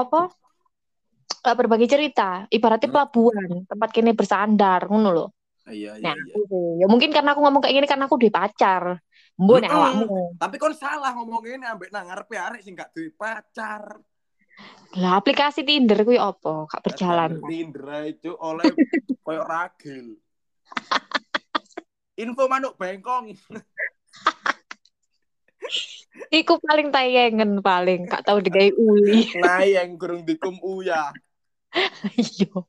apa 0.00 0.18
eh, 1.46 1.54
berbagi 1.58 1.86
cerita, 1.88 2.44
ibaratnya 2.50 2.88
Hmm. 2.90 2.94
pelabuhan, 2.94 3.50
tempat 3.70 3.88
kini 3.94 4.10
bersandar 4.18 4.80
ngono 4.90 5.08
loh. 5.14 5.28
Iya, 5.68 6.00
iya, 6.00 6.04
Nah, 6.04 6.14
iya. 6.16 6.32
aku 6.32 6.40
sih. 6.48 6.64
ya 6.80 6.86
mungkin 6.88 7.10
karena 7.12 7.30
aku 7.36 7.40
ngomong 7.44 7.60
kayak 7.62 7.74
gini 7.76 7.86
karena 7.88 8.04
aku 8.08 8.16
duwe 8.16 8.32
pacar. 8.32 8.84
Mbok 9.38 9.58
nek 9.62 9.70
awakmu. 9.70 10.06
Tapi 10.40 10.56
kon 10.58 10.74
salah 10.74 11.10
ngomong 11.14 11.40
ngene 11.44 11.66
ambek 11.68 11.88
nang 11.94 12.10
ngarepe 12.10 12.34
arek 12.34 12.60
sing 12.64 12.74
gak 12.74 12.90
duwe 12.96 13.12
pacar. 13.14 13.84
Lah 14.98 15.20
aplikasi 15.20 15.62
Tinder 15.62 16.00
kuwi 16.02 16.16
apa? 16.16 16.66
Gak 16.66 16.82
berjalan. 16.82 17.38
Tinder 17.44 18.08
Cuk, 18.18 18.36
oleh 18.40 18.64
koyo 19.24 19.42
ragil. 19.44 20.16
Info 22.18 22.44
manuk 22.50 22.74
bengkong. 22.80 23.36
Iku 26.28 26.58
paling 26.60 26.88
tayengen 26.90 27.60
paling, 27.60 28.08
gak 28.08 28.24
tau 28.26 28.40
digawe 28.40 28.72
uli. 28.74 29.28
Nah, 29.44 29.62
yang 29.64 29.94
kurang 30.00 30.24
dikum 30.24 30.56
uya. 30.64 31.12
Iya. 32.16 32.64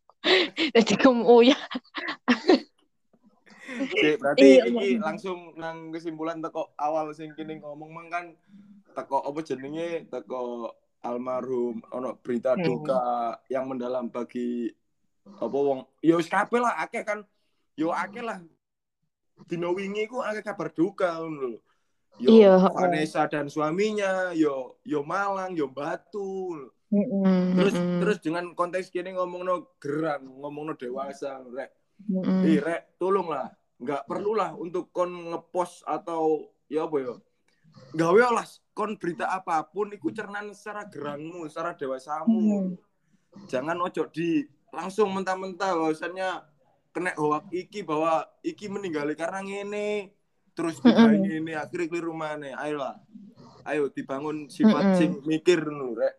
Jadi 0.75 0.93
kamu 0.99 1.47
ya. 1.47 1.59
Oke, 3.79 4.19
berarti 4.19 4.59
Iya, 4.59 4.63
iki 4.67 4.99
Mbak. 4.99 5.05
langsung 5.05 5.39
nang 5.55 5.95
kesimpulan 5.95 6.43
teko 6.43 6.75
awal 6.75 7.15
sing 7.15 7.31
kene 7.37 7.63
ngomong 7.63 7.89
mang 7.95 8.07
kan 8.11 8.25
teko 8.91 9.23
apa 9.23 9.39
jenenge 9.45 10.09
teko 10.11 10.73
almarhum 10.99 11.79
ono 11.91 12.15
berita 12.19 12.55
Hmm. 12.55 12.65
duka 12.65 13.01
yang 13.47 13.67
mendalam 13.67 14.07
bagi 14.07 14.71
apa 15.29 15.53
wong 15.55 15.85
yo 16.01 16.19
wis 16.19 16.27
kabeh 16.27 16.59
lah 16.59 16.75
akeh 16.81 17.05
kan 17.05 17.23
yo 17.77 17.93
akeh 17.93 18.19
lah 18.19 18.41
dino 19.47 19.71
wingi 19.71 20.03
ku 20.05 20.19
akeh 20.19 20.43
kabar 20.43 20.67
duka 20.73 21.15
ngono 21.19 21.55
lho. 21.55 21.59
Yo 22.19 22.35
Iya, 22.35 22.59
heeh. 22.59 22.75
Vanessa 22.75 23.23
dan 23.31 23.47
suaminya, 23.47 24.35
yo 24.35 24.75
yo 24.83 24.99
Malang, 25.07 25.55
yo 25.55 25.71
Batu. 25.71 26.67
Mm-mm, 26.91 27.55
Terus 27.55 27.75
terus 27.95 28.17
dengan 28.19 28.51
konteks 28.51 28.91
kini 28.91 29.15
ngomongno 29.15 29.71
geran, 29.79 30.27
ngomongno 30.27 30.75
dewasa, 30.75 31.39
rek. 31.47 31.71
mm-mm. 32.11 32.43
Eh, 32.43 32.59
rek, 32.59 32.99
tolonglah. 32.99 33.55
Nggak 33.79 34.03
perlulah 34.03 34.51
untuk 34.59 34.91
kon 34.91 35.31
ngepost 35.31 35.87
atau 35.87 36.51
ya 36.67 36.83
apa 36.83 36.97
ya. 36.99 37.15
Gawe 37.89 38.19
lah 38.31 38.45
kon 38.77 38.95
berita 38.95 39.27
apa 39.27 39.65
pun 39.65 39.91
iku 39.91 40.13
cernan 40.13 40.53
secara 40.53 40.85
geranmu, 40.87 41.49
secara 41.49 41.73
dewasamu. 41.73 42.39
Hmm. 42.39 42.77
Jangan 43.49 43.77
ojo 43.81 44.07
di 44.13 44.45
langsung 44.69 45.09
mentah-mentah 45.13 45.73
bahwasannya 45.73 46.29
kena 46.93 47.13
hoak 47.17 47.49
iki 47.53 47.85
bahwa 47.85 48.25
iki 48.41 48.69
meninggal 48.69 49.09
karena 49.13 49.41
ngene 49.45 50.13
terus 50.57 50.81
digawe 50.81 51.13
Mm-mm. 51.13 51.25
ngene 51.25 51.53
akhirnya 51.57 51.87
keliru 51.89 52.13
maneh. 52.13 52.53
Ayolah. 52.53 52.97
Ayo 53.65 53.89
dibangun 53.93 54.49
sifat 54.49 54.93
Mm-mm. 54.93 54.97
sing 54.97 55.11
mikir 55.25 55.61
nu 55.69 55.93
rek. 55.97 56.15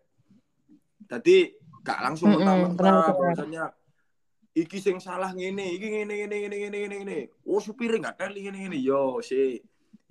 Tadi 1.11 1.51
gak 1.83 2.01
langsung 2.03 2.35
Mm-mm, 2.35 2.43
mentah-mentah 2.43 2.77
benar-benar. 2.79 3.15
bahwasannya 3.19 3.65
iki 4.55 4.79
sing 4.83 4.99
salah 5.03 5.31
ngene, 5.35 5.75
iki 5.75 5.87
ngene 5.87 6.15
ngene 6.25 6.37
ngene 6.47 6.57
ngene 6.59 6.97
ngene. 7.03 7.19
Oh 7.47 7.59
supire 7.63 7.99
gak 7.99 8.19
teli 8.19 8.47
ngene 8.47 8.59
ngene. 8.67 8.79
Yo 8.79 9.19
si 9.23 9.59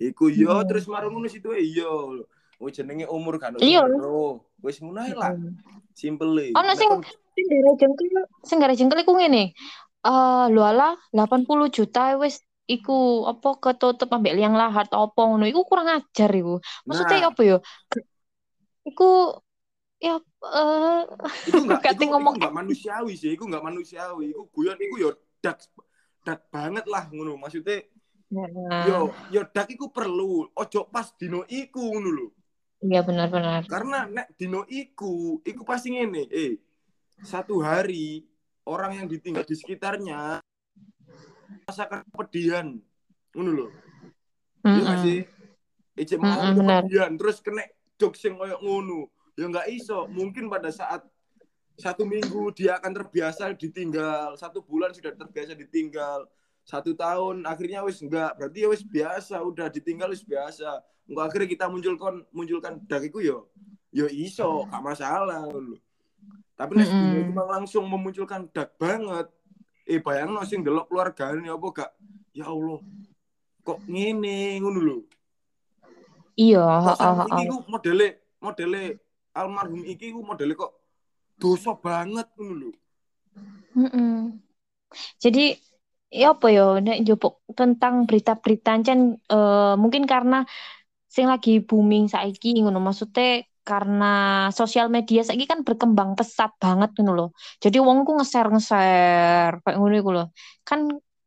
iku 0.00 0.32
yo 0.32 0.56
Hmm. 0.56 0.66
terus 0.66 0.88
marung 0.88 1.12
ngono 1.12 1.28
situ 1.28 1.52
e 1.52 1.60
yo. 1.62 2.24
Oh 2.60 2.68
jenenge 2.68 3.04
umur 3.06 3.36
kan 3.36 3.56
Iya. 3.56 3.84
Wis 4.60 4.80
ngono 4.80 5.00
ae 5.00 5.12
lah. 5.12 5.32
Mm. 5.32 5.56
Simple. 5.92 6.52
Ono 6.52 6.72
sing 6.74 6.90
sing 7.32 7.44
gara 7.48 7.72
jengkel, 7.76 8.08
sing 8.42 8.56
gara 8.56 8.74
jengkel 8.74 9.00
iku 9.00 9.12
ngene. 9.16 9.52
Eh, 10.00 10.44
lho 10.48 10.62
alah 10.64 10.96
80 11.12 11.68
juta 11.68 12.16
wis 12.16 12.40
iku 12.64 13.24
apa 13.26 13.56
ketutup 13.58 14.08
ambek 14.08 14.32
liang 14.32 14.56
lahat 14.56 14.88
apa 14.88 15.20
ngono 15.20 15.44
iku 15.44 15.64
kurang 15.64 15.88
ajar 15.88 16.30
iku. 16.30 16.60
Maksudnya 16.84 17.18
Nah. 17.20 17.28
apa 17.32 17.40
ya? 17.44 17.56
Iku 18.82 19.36
ya 20.00 20.16
eh 20.16 21.02
enggak 21.52 21.92
itu, 21.92 22.04
ngomong- 22.08 22.36
itu 22.36 22.40
enggak 22.40 22.56
manusiawi 22.56 23.12
sih 23.12 23.36
itu 23.36 23.44
enggak 23.44 23.60
manusiawi 23.60 24.32
itu 24.32 24.40
guyon 24.48 24.76
itu 24.80 24.96
yo 24.96 25.10
dak 25.44 25.60
dak 26.24 26.48
banget 26.48 26.88
lah 26.88 27.04
ngono 27.12 27.36
maksudnya 27.36 27.84
nah, 28.30 28.86
yo 28.86 29.10
yo 29.34 29.42
dak 29.50 29.66
iku 29.70 29.90
perlu. 29.90 30.46
Ojo 30.54 30.86
pas 30.86 31.10
dino 31.18 31.42
iku 31.50 31.82
ngono 31.90 32.10
lho. 32.10 32.28
Iya 32.80 33.04
benar-benar. 33.04 33.68
karena 33.68 34.08
nek 34.08 34.32
dino 34.40 34.64
iku 34.64 35.44
iku 35.44 35.62
pasti 35.68 35.92
ngene 35.92 36.32
eh 36.32 36.56
satu 37.20 37.60
hari 37.60 38.24
orang 38.64 39.04
yang 39.04 39.06
ditinggal 39.10 39.44
di 39.44 39.52
sekitarnya 39.52 40.40
rasakan 41.68 42.06
kepedihan 42.08 42.66
ngono 43.36 43.50
lho. 43.52 43.68
Iya 44.64 44.80
gak 44.80 44.96
Mm-mm. 44.96 45.04
sih? 45.04 45.20
Mengalami 46.16 46.56
benar. 46.56 46.80
kepedihan 46.88 47.12
terus 47.20 47.36
kena 47.44 47.64
jok 48.00 48.14
sing 48.16 48.40
koyo 48.40 48.56
ngono. 48.64 49.12
Ya 49.36 49.44
nggak 49.48 49.68
iso 49.72 50.08
mungkin 50.08 50.48
pada 50.48 50.72
saat 50.72 51.04
satu 51.80 52.04
minggu 52.04 52.52
dia 52.52 52.76
akan 52.76 52.92
terbiasa 52.92 53.56
ditinggal 53.56 54.36
satu 54.36 54.60
bulan 54.60 54.92
sudah 54.92 55.16
terbiasa 55.16 55.56
ditinggal 55.56 56.28
satu 56.64 56.94
tahun 56.94 57.42
akhirnya 57.44 57.82
wis 57.82 57.98
enggak 58.00 58.36
berarti 58.38 58.58
ya 58.62 58.68
wis 58.70 58.82
biasa 58.84 59.42
udah 59.42 59.66
ditinggal 59.72 60.10
wis 60.12 60.22
biasa 60.22 60.80
enggak 61.10 61.24
akhirnya 61.26 61.48
kita 61.50 61.66
munculkan 61.66 62.22
munculkan 62.30 62.78
dakiku 62.86 63.18
yo 63.18 63.48
yo 63.90 64.06
iso 64.06 64.68
gak 64.70 64.82
masalah 64.84 65.50
lho 65.50 65.74
tapi 66.54 66.78
nek 66.78 66.86
Mm-mm. 66.86 67.10
mm 67.10 67.22
cuma 67.32 67.42
langsung 67.48 67.84
memunculkan 67.88 68.46
dak 68.54 68.76
banget 68.78 69.26
eh 69.88 69.98
bayang 69.98 70.30
no 70.30 70.46
sing 70.46 70.62
delok 70.62 70.86
keluargane 70.86 71.48
apa 71.50 71.66
gak 71.74 71.90
ya 72.30 72.46
Allah 72.46 72.78
kok 73.60 73.80
ngene 73.88 74.60
ngono 74.62 74.80
lho 74.80 74.98
Iya, 76.40 76.64
heeh, 76.96 77.14
iki 77.28 77.42
heeh. 77.44 77.50
ku 77.52 77.56
modele 77.68 78.06
modele 78.40 78.82
almarhum 79.36 79.82
iki 79.84 80.08
ku 80.08 80.24
modele 80.24 80.56
kok 80.56 80.72
dosa 81.36 81.74
banget 81.74 82.30
ngono 82.38 82.54
lho 82.54 82.70
Mm-mm. 83.74 84.34
Jadi 85.22 85.54
ya 86.20 86.26
apa 86.34 86.46
ya 86.56 86.62
nek 86.84 86.96
njupuk 87.02 87.32
tentang 87.58 87.94
berita-berita 88.08 88.68
ancen 88.76 89.00
eh, 89.32 89.72
mungkin 89.82 90.04
karena 90.12 90.36
sing 91.14 91.26
lagi 91.32 91.50
booming 91.68 92.04
saiki 92.14 92.48
ngono 92.62 92.78
maksudnya 92.86 93.24
karena 93.68 94.04
sosial 94.58 94.86
media 94.96 95.20
saiki 95.26 95.44
kan 95.52 95.60
berkembang 95.66 96.10
pesat 96.18 96.50
banget 96.62 96.90
ngono 96.98 97.12
loh. 97.18 97.28
Jadi 97.64 97.76
wong 97.86 97.98
ku 98.06 98.12
nge-share 98.18 98.48
nge-share 98.54 99.54
kayak 99.62 99.76
ngono 99.80 99.94
iku 100.00 100.10
loh. 100.16 100.26
Kan 100.68 100.80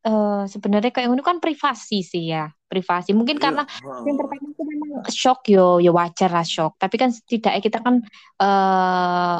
eh, 0.08 0.32
sebenarnya 0.54 0.90
kayak 0.96 1.08
ngono 1.10 1.24
kan 1.30 1.38
privasi 1.44 1.96
sih 2.12 2.24
ya, 2.34 2.42
privasi. 2.72 3.10
Mungkin 3.20 3.38
Iya, 3.40 3.46
karena 3.46 3.64
heeh. 3.84 4.04
yang 4.08 4.16
pertama 4.20 4.46
itu 4.54 4.64
memang 4.74 4.92
shock 5.22 5.40
yo, 5.54 5.62
yo 5.86 5.92
wajar 6.00 6.30
lah 6.36 6.46
shock. 6.54 6.72
Tapi 6.82 6.96
kan 7.02 7.10
setidaknya 7.18 7.62
kita 7.68 7.80
kan 7.86 7.96
eh 8.42 9.38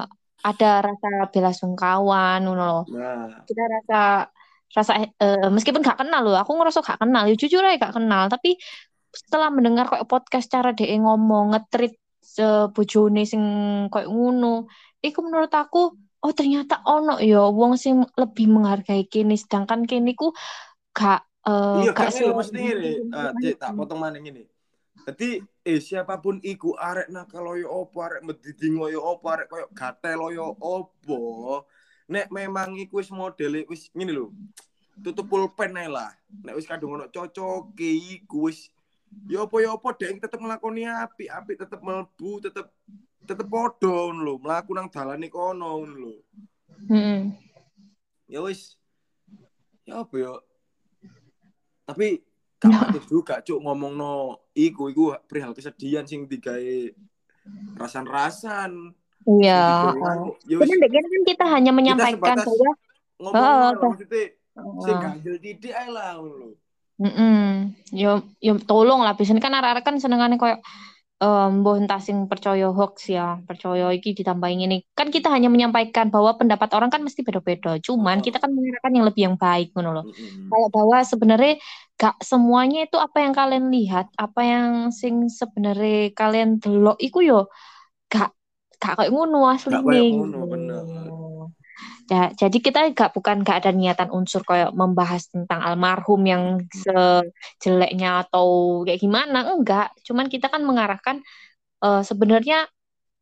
ada 0.50 0.68
rasa 0.88 1.08
bela 1.34 1.52
sungkawa, 1.60 2.20
ngono 2.44 2.62
loh. 2.70 2.82
nah 2.88 3.48
Kita 3.48 3.64
rasa 3.76 3.96
rasa 4.74 5.06
eh, 5.06 5.48
meskipun 5.54 5.86
gak 5.86 6.02
kenal 6.02 6.26
loh, 6.26 6.38
aku 6.38 6.58
ngerasa 6.58 6.82
gak 6.82 7.00
kenal, 7.06 7.30
ya 7.30 7.36
jujur 7.38 7.62
aja 7.62 7.78
gak 7.78 7.96
kenal. 8.02 8.26
Tapi 8.28 8.58
setelah 9.14 9.54
mendengar 9.54 9.86
kayak 9.86 10.10
podcast 10.10 10.50
cara 10.50 10.74
dia 10.74 10.90
ngomong 10.98 11.54
ngetrit 11.54 11.94
sebojone 12.20 13.30
sing 13.30 13.44
kayak 13.94 14.10
ngono, 14.10 14.66
iku 15.06 15.20
menurut 15.22 15.54
aku 15.54 15.94
oh 16.24 16.34
ternyata 16.34 16.82
ono 16.88 17.22
ya 17.22 17.46
wong 17.52 17.78
sing 17.78 18.02
lebih 18.18 18.50
menghargai 18.50 19.06
kini, 19.06 19.38
sedangkan 19.38 19.86
kini 19.86 20.18
ku 20.18 20.34
gak 20.90 21.22
eh, 21.46 21.86
Iya, 21.86 21.92
gak 21.94 22.10
ini 22.18 22.34
maksudnya 22.34 22.64
ini, 22.74 22.92
Cik, 23.14 23.56
tak 23.62 23.72
potong 23.78 24.02
mana 24.02 24.18
ini. 24.18 24.50
Jadi, 25.04 25.44
eh 25.68 25.80
siapa 25.84 26.16
pun 26.24 26.40
iku 26.40 26.80
arek 26.80 27.12
nakal 27.12 27.60
yo 27.60 27.68
opo, 27.70 28.00
arek 28.00 28.24
medidingo 28.24 28.88
yo 28.88 29.04
opo, 29.04 29.26
arek 29.30 29.52
koyo 29.52 29.68
gatel 29.76 30.32
yo 30.32 30.56
opo. 30.58 31.20
Nek 32.14 32.30
memang 32.30 32.78
iku 32.78 33.02
wis 33.02 33.10
modele 33.10 33.66
wis 33.66 33.90
ngene 33.98 34.14
lho. 34.14 34.30
Tutup 35.02 35.26
pulpen 35.26 35.74
ae 35.74 35.90
lah. 35.90 36.14
Nek 36.46 36.54
wis 36.54 36.70
kadung 36.70 36.94
ono 36.94 37.10
cocoke 37.10 37.90
iku 37.90 38.54
wis 38.54 38.70
yo 39.26 39.50
opo 39.50 39.58
yo 39.58 39.74
opo 39.74 39.90
dek 39.98 40.22
tetep 40.22 40.38
nglakoni 40.38 40.86
api, 40.86 41.30
api 41.30 41.58
tetep 41.58 41.82
mlebu, 41.82 42.42
tetep 42.46 42.70
tetep 43.26 43.48
padha 43.50 44.10
ngono 44.10 44.22
lho, 44.22 44.34
mlaku 44.42 44.72
nang 44.78 44.90
dalane 44.94 45.30
kono 45.30 45.82
ngono 45.82 45.96
lho. 45.98 46.14
Mm-mm. 46.90 47.32
ya 48.28 48.44
wis 48.44 48.76
ya 49.88 50.04
apa 50.04 50.16
ya 50.20 50.34
tapi 51.88 52.24
gak 52.60 52.72
patut 52.72 53.04
juga 53.08 53.36
cuk 53.44 53.60
ngomong 53.60 53.94
no 53.96 54.14
iku 54.56 54.88
iku 54.92 55.16
perihal 55.28 55.56
kesedihan 55.56 56.08
sing 56.08 56.28
digawe 56.28 56.92
rasan-rasan 57.76 58.96
Iya. 59.24 59.64
sing 59.80 59.98
ya 60.50 60.58
Cuman 60.60 60.78
dek 60.84 60.92
kan 60.92 61.24
kita 61.28 61.46
hanya 61.48 61.72
menyampaikan 61.72 62.38
sebatas 62.38 62.46
bahwa 62.48 62.72
ngomong 63.24 63.44
Oh, 63.44 63.70
oke. 63.72 63.88
maksudnya 63.94 64.24
sing 64.84 64.96
Heeh. 64.96 65.00
ganjel 65.02 65.36
titik 65.42 65.74
ae 65.74 65.90
lah 65.90 66.20
ngono 66.20 66.36
lho 66.40 66.50
Mm-mm. 67.02 67.74
Yo, 67.90 68.22
yo 68.38 68.54
tolong 68.62 69.02
lah. 69.02 69.18
Biasanya 69.18 69.42
kan 69.42 69.58
arek-arek 69.58 69.82
kan 69.84 69.98
senengane 69.98 70.38
koyo 70.38 70.62
eh, 71.24 71.48
mbah 71.50 71.76
entah 71.82 71.98
sing 71.98 72.30
percaya 72.30 72.70
hoax 72.70 73.10
ya, 73.10 73.42
percaya 73.50 73.90
iki 73.98 74.14
ditambahin 74.14 74.70
ini. 74.70 74.86
Kan 74.94 75.10
kita 75.10 75.34
hanya 75.34 75.50
menyampaikan 75.50 76.14
bahwa 76.14 76.38
pendapat 76.38 76.70
orang 76.78 76.94
kan 76.94 77.02
mesti 77.02 77.26
beda-beda. 77.26 77.82
Cuman 77.82 78.22
Heeh. 78.22 78.30
kita 78.30 78.38
kan 78.38 78.54
mengarahkan 78.54 78.94
yang 78.94 79.06
lebih 79.10 79.22
yang 79.26 79.36
baik 79.42 79.74
ngono 79.74 79.90
loh. 79.90 80.06
Mm-mm. 80.06 80.54
Kayak 80.54 80.70
bahwa 80.70 80.98
sebenarnya 81.02 81.54
gak 81.98 82.16
semuanya 82.22 82.80
itu 82.86 82.98
apa 83.02 83.18
yang 83.26 83.34
kalian 83.34 83.66
lihat, 83.74 84.08
apa 84.14 84.42
yang 84.46 84.70
sing 84.94 85.26
sebenarnya 85.34 86.14
kalian 86.14 86.62
delok 86.62 87.02
iku 87.02 87.26
yo 87.26 87.40
gak 88.06 88.30
gak 88.84 88.96
kayak 89.00 89.12
ngono 89.16 89.48
gak 89.48 89.64
kayak 89.72 90.12
ngono 90.12 90.40
bener 90.52 90.84
Ya, 92.12 92.36
jadi 92.36 92.58
kita 92.60 92.92
gak 92.92 93.16
bukan 93.16 93.48
gak 93.48 93.64
ada 93.64 93.72
niatan 93.72 94.12
unsur 94.12 94.44
kayak 94.44 94.76
membahas 94.76 95.24
tentang 95.32 95.64
almarhum 95.64 96.20
yang 96.28 96.60
sejeleknya 96.68 98.28
atau 98.28 98.84
kayak 98.84 99.00
gimana, 99.00 99.56
enggak. 99.56 99.96
Cuman 100.04 100.28
kita 100.28 100.52
kan 100.52 100.68
mengarahkan 100.68 101.24
eh, 101.80 102.02
sebenarnya 102.04 102.68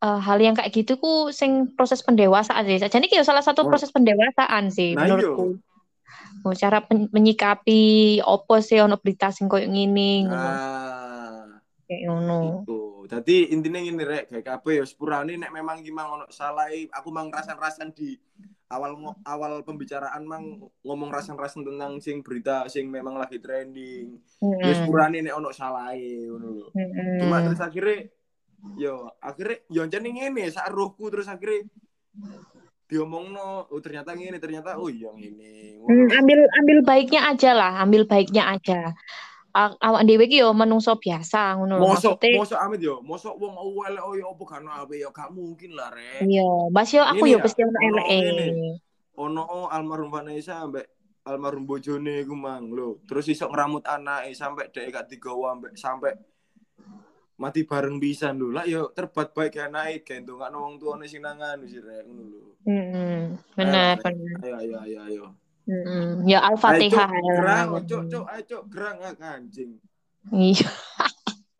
eh, 0.02 0.20
hal 0.26 0.38
yang 0.42 0.58
kayak 0.58 0.74
gitu 0.74 0.98
ku 0.98 1.30
sing 1.30 1.78
proses 1.78 2.02
pendewasaan 2.02 2.66
sih. 2.66 2.82
Jadi 2.82 3.06
kayak 3.06 3.22
salah 3.22 3.46
satu 3.46 3.66
Oh. 3.66 3.70
proses 3.70 3.94
pendewasaan 3.94 4.74
sih 4.74 4.98
Nah, 4.98 5.06
iya. 5.06 5.14
menurutku. 5.14 5.62
Oh, 6.42 6.58
cara 6.58 6.82
pen- 6.82 7.10
menyikapi 7.14 8.18
opo 8.26 8.58
sih 8.66 8.82
ono 8.82 8.98
berita 8.98 9.30
sing 9.30 9.46
koyo 9.46 9.70
ngene 9.70 10.26
nah 10.26 10.58
Kayak 11.92 12.08
ngono. 12.08 12.64
Itu. 12.64 12.80
Jadi 13.12 13.52
intinya 13.52 13.84
gini 13.84 14.04
rek, 14.08 14.32
kayak 14.32 14.46
kabeh 14.48 14.80
ya 14.80 14.86
sepurane 14.88 15.36
nek 15.36 15.52
memang 15.52 15.84
iki 15.84 15.92
mang 15.92 16.08
ono 16.16 16.26
salah 16.32 16.72
aku 16.72 17.12
mang 17.12 17.28
rasan-rasan 17.28 17.92
di 17.92 18.16
awal 18.72 18.96
awal 19.28 19.60
pembicaraan 19.68 20.24
mang 20.24 20.64
ngomong 20.88 21.12
rasan-rasan 21.12 21.68
tentang 21.68 22.00
sing 22.00 22.24
berita 22.24 22.72
sing 22.72 22.88
memang 22.88 23.20
lagi 23.20 23.44
trending. 23.44 24.16
Ya 24.40 24.48
Mm-mm. 24.48 24.74
sepurane 24.80 25.20
nek 25.20 25.36
ono 25.36 25.52
salahe 25.52 26.32
ngono. 26.32 26.72
Mm-mm. 26.72 27.20
Cuma 27.20 27.44
terus 27.44 27.60
akhirnya 27.60 28.08
yo 28.80 29.12
akhirnya 29.20 29.60
yo 29.68 29.84
jane 29.92 30.08
ngene 30.16 30.48
sak 30.48 30.72
rohku 30.72 31.12
terus 31.12 31.28
akhirnya 31.28 31.68
diomongno 32.88 33.72
oh 33.72 33.80
ternyata 33.80 34.12
ngene 34.14 34.38
ternyata 34.38 34.76
oh 34.76 34.88
iya 34.88 35.12
ngene 35.12 35.80
ngono 35.80 35.90
Hmm, 35.92 36.06
lho. 36.08 36.14
ambil 36.14 36.40
ambil 36.62 36.78
baiknya 36.86 37.22
aja 37.26 37.52
lah, 37.58 37.74
ambil 37.82 38.06
baiknya 38.06 38.44
aja. 38.54 38.94
Awak 39.52 40.08
dhewe 40.08 40.26
ki 40.32 40.40
yo 40.40 40.56
menungso 40.56 40.96
biasa 40.96 41.60
ngono 41.60 41.76
lho 41.76 41.92
Mosok 41.92 42.24
mosok 42.40 42.60
amit 42.64 42.80
yo, 42.80 43.04
mosok 43.04 43.36
wong 43.36 43.56
awal 43.60 43.94
oh 44.00 44.16
ya 44.16 44.26
apa 44.32 44.44
kan 44.48 44.64
apa 44.64 44.94
ya 44.96 45.12
gak 45.12 45.28
mungkin 45.36 45.76
lah 45.76 45.92
rek. 45.92 46.24
Iya, 46.24 46.72
Mas 46.72 46.88
yo 46.96 47.04
aku 47.04 47.28
Ini 47.28 47.36
yo 47.36 47.40
ya, 47.40 47.44
pasti 47.44 47.62
ono 47.68 47.80
eleke. 47.84 48.32
ono 49.20 49.68
almarhum 49.68 50.08
Vanessa 50.08 50.64
ambek 50.64 50.88
almarhum 51.28 51.68
bojone 51.68 52.24
iku 52.24 52.32
mang 52.32 52.72
lho. 52.72 53.04
Terus 53.04 53.28
iso 53.28 53.52
ngramut 53.52 53.84
anake 53.84 54.32
sampai 54.32 54.72
dhek 54.72 54.88
gak 54.88 55.08
digawa 55.12 55.60
ambek 55.60 55.76
sampai 55.76 56.16
mati 57.36 57.68
bareng 57.68 58.00
pisan 58.00 58.40
lho. 58.40 58.56
Lah 58.56 58.64
yo 58.64 58.96
terbat 58.96 59.36
baik 59.36 59.60
anake 59.60 60.08
gendongakno 60.08 60.64
wong 60.64 60.80
tuane 60.80 61.12
sing 61.12 61.20
nang 61.20 61.44
anu 61.44 61.68
sih 61.68 61.84
rek 61.84 62.08
ngono 62.08 62.24
lho. 62.24 62.42
Hmm, 62.62 63.36
benar, 63.58 64.00
benar. 64.00 64.38
Ayo 64.48 64.56
ayo 64.64 64.76
ayo 64.80 65.00
ayo. 65.12 65.26
Hmm, 65.72 66.28
ya 66.28 66.44
Ayo 66.44 66.60
Al-Fatihah. 66.60 67.08
gerang, 67.08 67.68
cuk, 67.88 68.26
ayo 68.28 68.42
cuk, 68.44 68.64
gerang 68.68 68.98
ah, 69.00 69.40
anjing. 69.40 69.80
Iya. 70.28 70.68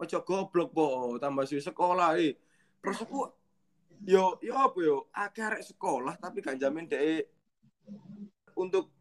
Ojo 0.04 0.18
goblok 0.28 0.70
po, 0.76 1.16
tambah 1.16 1.48
suwi 1.48 1.64
sekolah 1.64 2.20
eh. 2.20 2.36
Terus 2.84 3.00
aku 3.08 3.32
yo 4.04 4.36
yo 4.44 4.54
apa 4.60 4.78
yo, 4.84 5.08
arek 5.16 5.64
sekolah 5.64 6.20
tapi 6.20 6.44
gak 6.44 6.60
jamin 6.60 6.90
dhek 6.92 7.30
untuk 8.60 8.92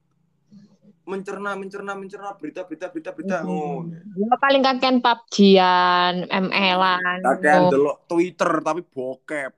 mencerna 1.09 1.59
mencerna 1.59 1.99
mencerna 1.99 2.31
berita 2.39 2.63
berita 2.63 2.87
berita 2.93 3.11
berita 3.11 3.37
ngono. 3.43 3.91
Ya 4.15 4.37
paling 4.39 4.63
kakean 4.63 5.03
PUBG-an, 5.03 6.31
ML-an. 6.31 7.19
Kakean 7.27 7.67
delok 7.67 8.07
Twitter 8.07 8.63
tapi 8.63 8.87
bokep. 8.87 9.53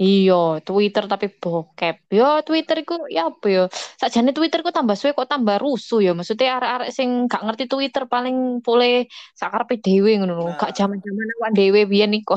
Iya, 0.00 0.64
Twitter 0.64 1.04
tapi 1.04 1.28
bokep. 1.28 2.08
Yo 2.08 2.40
Twitter 2.40 2.80
iku 2.80 3.04
ya 3.12 3.28
apa 3.28 3.46
yo? 3.52 3.64
Sakjane 4.00 4.32
Twitter 4.32 4.64
ku 4.64 4.72
tambah 4.72 4.96
suwe 4.96 5.12
kok 5.12 5.28
tambah 5.28 5.60
rusuh 5.60 6.00
ya. 6.00 6.16
Maksudnya 6.16 6.56
arek-arek 6.56 6.88
sing 6.88 7.28
gak 7.28 7.44
ngerti 7.44 7.68
Twitter 7.68 8.08
paling 8.08 8.64
boleh 8.64 9.04
sakarepe 9.36 9.76
dhewe 9.76 10.16
ngono 10.16 10.40
lho. 10.40 10.46
Nah. 10.48 10.56
Gak 10.56 10.72
jaman-jaman 10.72 11.28
awak 11.36 11.50
dhewe 11.52 11.84
biyen 11.84 12.16
iku. 12.16 12.32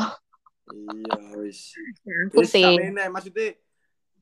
Iya 0.76 1.40
wis. 1.40 1.72
Aku 2.28 2.44
Wis 2.44 2.52
sih. 2.52 2.68
maksudnya 3.08 3.56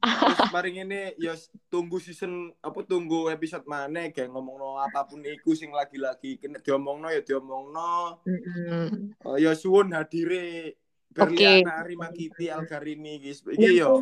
mari 0.53 0.77
ngene 0.77 1.13
ya 1.21 1.37
tunggu 1.69 2.01
season 2.01 2.49
apa 2.61 2.81
tunggu 2.85 3.29
episode 3.29 3.65
mana 3.69 4.09
kayak 4.09 4.33
ngomongno 4.33 4.81
apa 4.81 5.05
pun 5.05 5.21
iku 5.21 5.53
sing 5.53 5.69
lagi-lagi 5.69 6.41
kena 6.41 6.57
diomongno 6.57 7.09
ya 7.09 7.21
diomongno. 7.25 8.21
Mm-mm. 8.25 9.17
Oh, 9.25 9.37
ya 9.37 9.53
suwun 9.57 9.93
hadire. 9.93 10.77
Berliana 11.11 11.83
Arima 11.83 12.07
Kiti 12.15 12.47
Algarini 12.47 13.19
guys. 13.19 13.43
Iki 13.43 13.83
yo. 13.83 13.99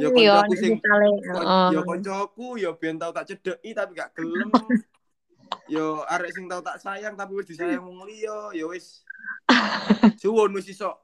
yo 0.00 0.08
koncoku 0.12 0.52
sing- 0.60 0.80
heeh. 0.80 1.68
Yo 1.72 1.80
koncoku 1.82 2.48
yo 2.60 2.70
ben 2.76 3.00
tau 3.00 3.10
tak 3.16 3.32
cedeki 3.32 3.72
tapi 3.72 3.96
gak 3.96 4.12
gelem. 4.12 4.52
yo 5.74 6.04
arek 6.04 6.30
sing 6.36 6.44
tau 6.44 6.60
tak 6.60 6.76
sayang 6.80 7.16
tapi 7.16 7.32
wis 7.40 7.48
disayang 7.48 7.84
wong 7.88 8.04
liya 8.04 8.52
yo 8.52 8.72
wis. 8.76 9.02
Suwun 10.20 10.52
wis 10.52 10.68
iso 10.68 11.00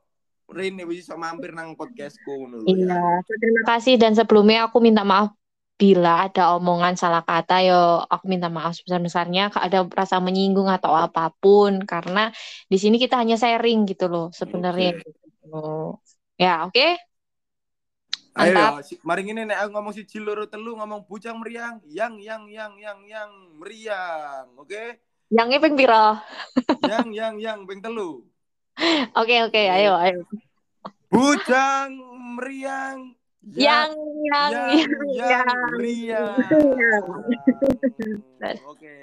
Rene 0.50 0.82
wis 0.84 1.06
iso 1.06 1.14
mampir 1.14 1.54
nang 1.54 1.78
podcastku 1.78 2.26
ngono 2.26 2.66
lho 2.66 2.68
Iya, 2.74 2.98
ya. 2.98 3.22
terima 3.38 3.62
kasih 3.70 3.94
dan 4.02 4.18
sebelumnya 4.18 4.66
aku 4.66 4.82
minta 4.82 5.06
maaf 5.06 5.30
bila 5.80 6.28
ada 6.28 6.60
omongan 6.60 6.92
salah 6.92 7.24
kata 7.24 7.64
yo 7.64 8.04
aku 8.04 8.28
minta 8.28 8.52
maaf 8.52 8.76
sebesar-besarnya 8.76 9.48
ada 9.48 9.88
rasa 9.88 10.20
menyinggung 10.20 10.68
atau 10.68 10.92
apa 10.92 11.32
pun 11.40 11.80
karena 11.88 12.28
di 12.68 12.76
sini 12.76 13.00
kita 13.00 13.16
hanya 13.16 13.40
sharing 13.40 13.88
gitu 13.88 14.12
loh 14.12 14.28
sebenarnya 14.28 15.00
gitu. 15.40 15.96
Ya, 16.36 16.64
oke. 16.64 16.96
Ayo 18.30 18.54
Mantap. 18.54 18.72
ya, 18.78 18.86
si- 18.86 19.00
mari 19.02 19.26
ngene 19.26 19.42
nek 19.50 19.58
aku 19.66 19.70
ngomong 19.74 19.92
siji 19.92 20.22
loro 20.22 20.46
telu 20.46 20.78
ngomong 20.78 21.02
bujang 21.04 21.36
meriang, 21.42 21.82
yang 21.90 22.14
yang 22.22 22.46
yang 22.46 22.72
yang 22.78 22.98
yang 23.04 23.30
meriang, 23.58 24.46
oke? 24.54 25.02
Yang 25.30 25.48
ping 25.62 25.74
piro? 25.76 26.06
yang 26.86 27.08
yang 27.10 27.34
yang 27.42 27.58
ping 27.66 27.82
telu. 27.82 28.22
Oke, 29.18 29.36
oke, 29.44 29.60
ayo, 29.60 29.92
ayo. 29.98 30.24
Bujang 31.10 31.90
meriang, 32.38 33.12
Yang 33.40 33.92
yang 34.30 34.52
yang 34.52 34.52
yang 34.54 35.04
yang 35.10 35.42
yang. 35.42 35.70
meriang. 35.74 36.36
Yang. 38.38 38.56
Oke. 38.64 38.96